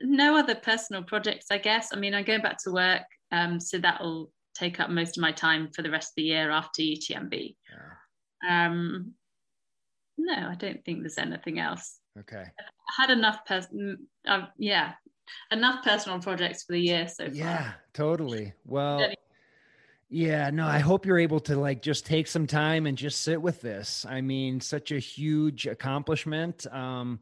[0.00, 1.90] no other personal projects, I guess.
[1.92, 5.32] I mean, I'm going back to work, um, so that'll take up most of my
[5.32, 7.56] time for the rest of the year after UTMB.
[7.70, 8.66] Yeah.
[8.66, 9.12] Um,
[10.18, 11.98] no, I don't think there's anything else.
[12.18, 12.44] Okay.
[12.44, 13.96] I had enough, pers- mm,
[14.58, 14.92] yeah,
[15.50, 17.34] enough personal projects for the year so far.
[17.34, 18.52] Yeah, totally.
[18.66, 19.10] Well,
[20.12, 23.40] yeah, no, I hope you're able to like just take some time and just sit
[23.40, 24.04] with this.
[24.06, 26.66] I mean, such a huge accomplishment.
[26.70, 27.18] Um,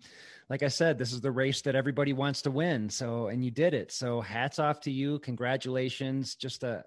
[0.49, 2.91] like I said, this is the race that everybody wants to win.
[2.91, 3.93] So, and you did it.
[3.93, 5.21] So, hats off to you.
[5.21, 6.35] Congratulations.
[6.35, 6.83] Just a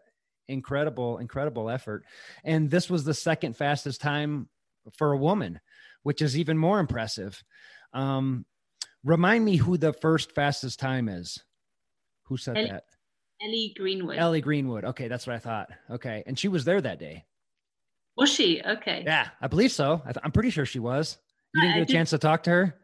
[0.49, 2.03] incredible, incredible effort.
[2.43, 4.49] And this was the second fastest time
[4.97, 5.61] for a woman,
[6.01, 7.41] which is even more impressive.
[7.93, 8.45] Um,
[9.05, 11.39] remind me who the first fastest time is.
[12.23, 12.83] Who said that?
[13.43, 14.17] Ellie Greenwood.
[14.17, 14.85] Ellie Greenwood.
[14.85, 15.69] Okay, that's what I thought.
[15.89, 17.25] Okay, and she was there that day.
[18.15, 18.61] Was she?
[18.61, 19.03] Okay.
[19.05, 20.01] Yeah, I believe so.
[20.05, 21.17] I th- I'm pretty sure she was.
[21.53, 22.75] You didn't get a did- chance to talk to her.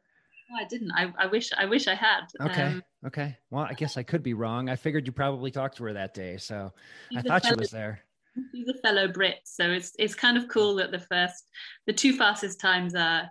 [0.51, 0.91] No, I didn't.
[0.91, 2.21] I, I wish I wish I had.
[2.41, 3.37] Okay, Um, okay.
[3.51, 4.67] Well, I guess I could be wrong.
[4.67, 6.73] I figured you probably talked to her that day, so
[7.15, 8.01] I thought she was there.
[8.51, 11.43] She's a fellow Brit, so it's it's kind of cool that the first,
[11.85, 13.29] the two fastest times are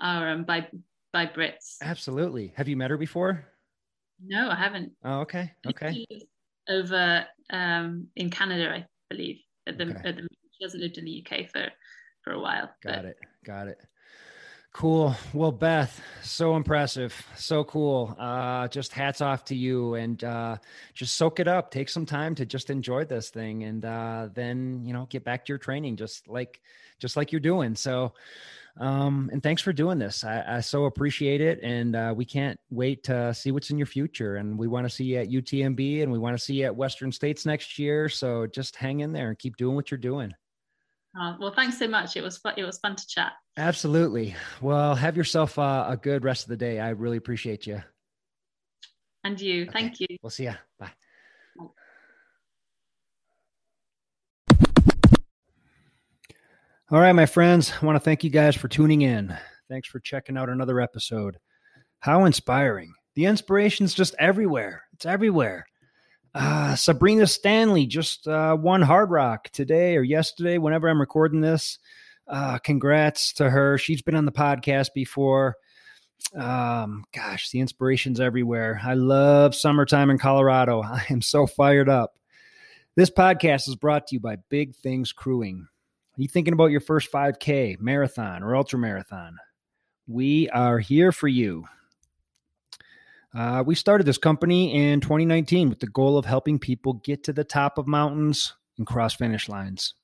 [0.00, 0.68] are um, by
[1.12, 1.76] by Brits.
[1.82, 2.52] Absolutely.
[2.56, 3.44] Have you met her before?
[4.24, 4.92] No, I haven't.
[5.04, 5.92] Oh, okay, okay.
[5.92, 6.24] She lives
[6.68, 9.40] over um, in Canada, I believe.
[9.66, 10.08] At the, Okay.
[10.08, 11.68] at the, she hasn't lived in the UK for
[12.22, 12.70] for a while.
[12.82, 13.16] Got but it.
[13.44, 13.78] Got it.
[14.72, 15.14] Cool.
[15.32, 17.14] Well, Beth, so impressive.
[17.36, 18.16] So cool.
[18.18, 20.56] Uh, just hats off to you and uh,
[20.94, 21.70] just soak it up.
[21.70, 25.44] Take some time to just enjoy this thing and uh, then, you know, get back
[25.44, 26.60] to your training just like
[26.98, 27.76] just like you're doing.
[27.76, 28.14] So
[28.76, 30.24] um, and thanks for doing this.
[30.24, 31.60] I, I so appreciate it.
[31.62, 34.36] And uh, we can't wait to see what's in your future.
[34.36, 36.74] And we want to see you at UTMB and we want to see you at
[36.74, 38.08] Western States next year.
[38.08, 40.34] So just hang in there and keep doing what you're doing.
[41.18, 42.16] Uh, well, thanks so much.
[42.16, 42.54] It was fun.
[42.56, 43.34] It was fun to chat.
[43.56, 44.34] Absolutely.
[44.60, 46.80] Well, have yourself uh, a good rest of the day.
[46.80, 47.80] I really appreciate you.
[49.22, 49.62] And you.
[49.62, 49.70] Okay.
[49.72, 50.08] Thank you.
[50.20, 50.54] We'll see ya.
[50.78, 50.90] Bye.
[56.94, 57.72] All right, my friends.
[57.72, 59.36] I want to thank you guys for tuning in.
[59.68, 61.38] Thanks for checking out another episode.
[61.98, 62.94] How inspiring.
[63.16, 64.84] The inspiration's just everywhere.
[64.92, 65.66] It's everywhere.
[66.36, 71.80] Uh, Sabrina Stanley just uh, won Hardrock today or yesterday, whenever I'm recording this.
[72.28, 73.76] Uh, congrats to her.
[73.76, 75.56] She's been on the podcast before.
[76.32, 78.80] Um, gosh, the inspiration's everywhere.
[78.84, 80.82] I love summertime in Colorado.
[80.84, 82.14] I am so fired up.
[82.94, 85.66] This podcast is brought to you by Big Things Crewing.
[86.16, 89.36] Are you thinking about your first 5K, marathon, or ultra marathon?
[90.06, 91.64] We are here for you.
[93.34, 97.32] Uh, we started this company in 2019 with the goal of helping people get to
[97.32, 99.94] the top of mountains and cross finish lines.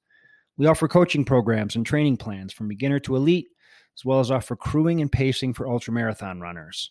[0.57, 3.47] We offer coaching programs and training plans from beginner to elite,
[3.97, 6.91] as well as offer crewing and pacing for ultra marathon runners.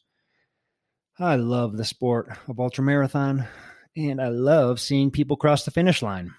[1.19, 3.47] I love the sport of ultra marathon,
[3.97, 6.33] and I love seeing people cross the finish line.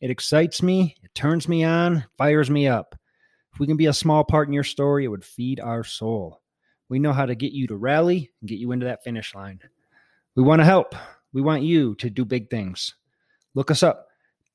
[0.00, 2.94] It excites me, it turns me on, fires me up.
[3.52, 6.40] If we can be a small part in your story, it would feed our soul.
[6.88, 9.60] We know how to get you to rally and get you into that finish line.
[10.36, 10.94] We want to help.
[11.32, 12.94] We want you to do big things.
[13.54, 14.08] Look us up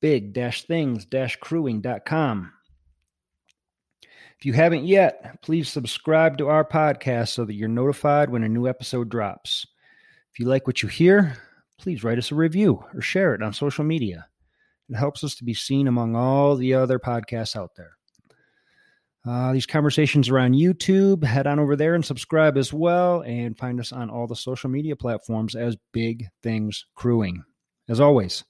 [0.04, 1.06] big things
[1.40, 2.52] crewing.com.
[4.38, 8.48] If you haven't yet, please subscribe to our podcast so that you're notified when a
[8.48, 9.66] new episode drops.
[10.32, 11.38] If you like what you hear,
[11.78, 14.26] please write us a review or share it on social media.
[14.88, 17.92] It helps us to be seen among all the other podcasts out there.
[19.26, 21.24] Uh, these conversations are on YouTube.
[21.24, 24.68] Head on over there and subscribe as well, and find us on all the social
[24.68, 27.42] media platforms as Big Things Crewing.
[27.88, 28.44] As always,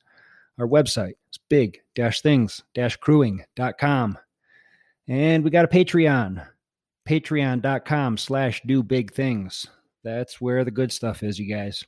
[0.58, 2.62] our website is big things
[3.00, 4.18] crewing.com.
[5.06, 6.46] And we got a Patreon,
[7.08, 9.66] patreon.com slash do big things.
[10.02, 11.84] That's where the good stuff is, you guys.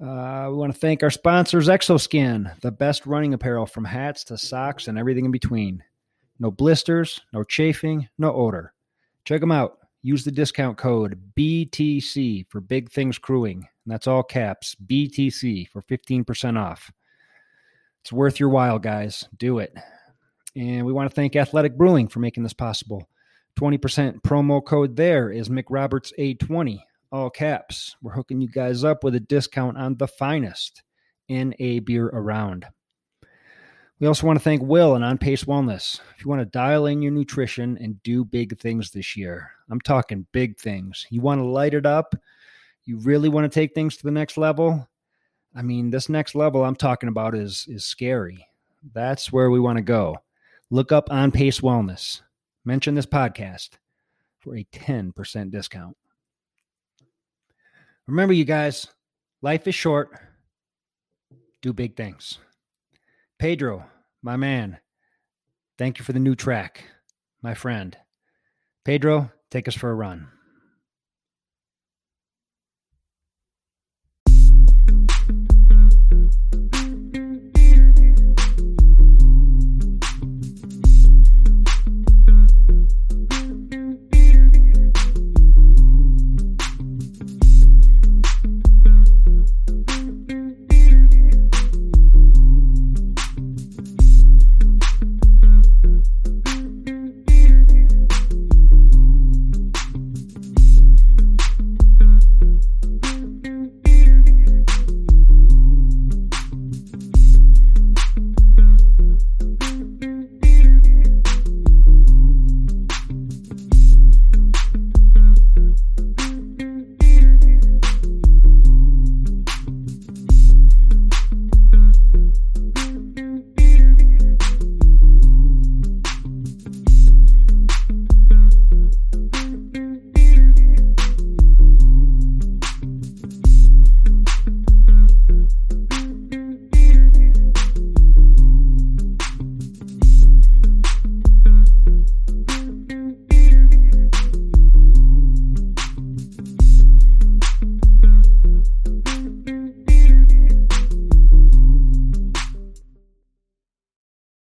[0.00, 4.36] Uh, we want to thank our sponsors, Xoskin, the best running apparel from hats to
[4.36, 5.82] socks and everything in between.
[6.38, 8.74] No blisters, no chafing, no odor.
[9.24, 9.78] Check them out.
[10.02, 13.66] Use the discount code BTC for Big Things Crewing.
[13.84, 16.92] And that's all caps BTC for 15% off.
[18.02, 19.24] It's worth your while, guys.
[19.36, 19.74] Do it.
[20.54, 23.08] And we want to thank Athletic Brewing for making this possible.
[23.58, 26.80] 20% promo code there is McRoberts820,
[27.16, 27.96] all caps.
[28.02, 30.82] We're hooking you guys up with a discount on the finest
[31.30, 32.66] NA beer around.
[33.98, 35.98] We also want to thank Will and On Pace Wellness.
[36.14, 39.80] If you want to dial in your nutrition and do big things this year, I'm
[39.80, 41.06] talking big things.
[41.08, 42.14] You want to light it up,
[42.84, 44.86] you really want to take things to the next level.
[45.54, 48.46] I mean, this next level I'm talking about is is scary.
[48.92, 50.16] That's where we want to go.
[50.68, 52.20] Look up On Pace Wellness.
[52.66, 53.70] Mention this podcast
[54.38, 55.96] for a 10% discount.
[58.06, 58.86] Remember, you guys,
[59.42, 60.10] life is short.
[61.62, 62.38] Do big things.
[63.38, 63.84] Pedro,
[64.22, 64.78] my man,
[65.76, 66.84] thank you for the new track,
[67.42, 67.96] my friend.
[68.84, 70.28] Pedro, take us for a run.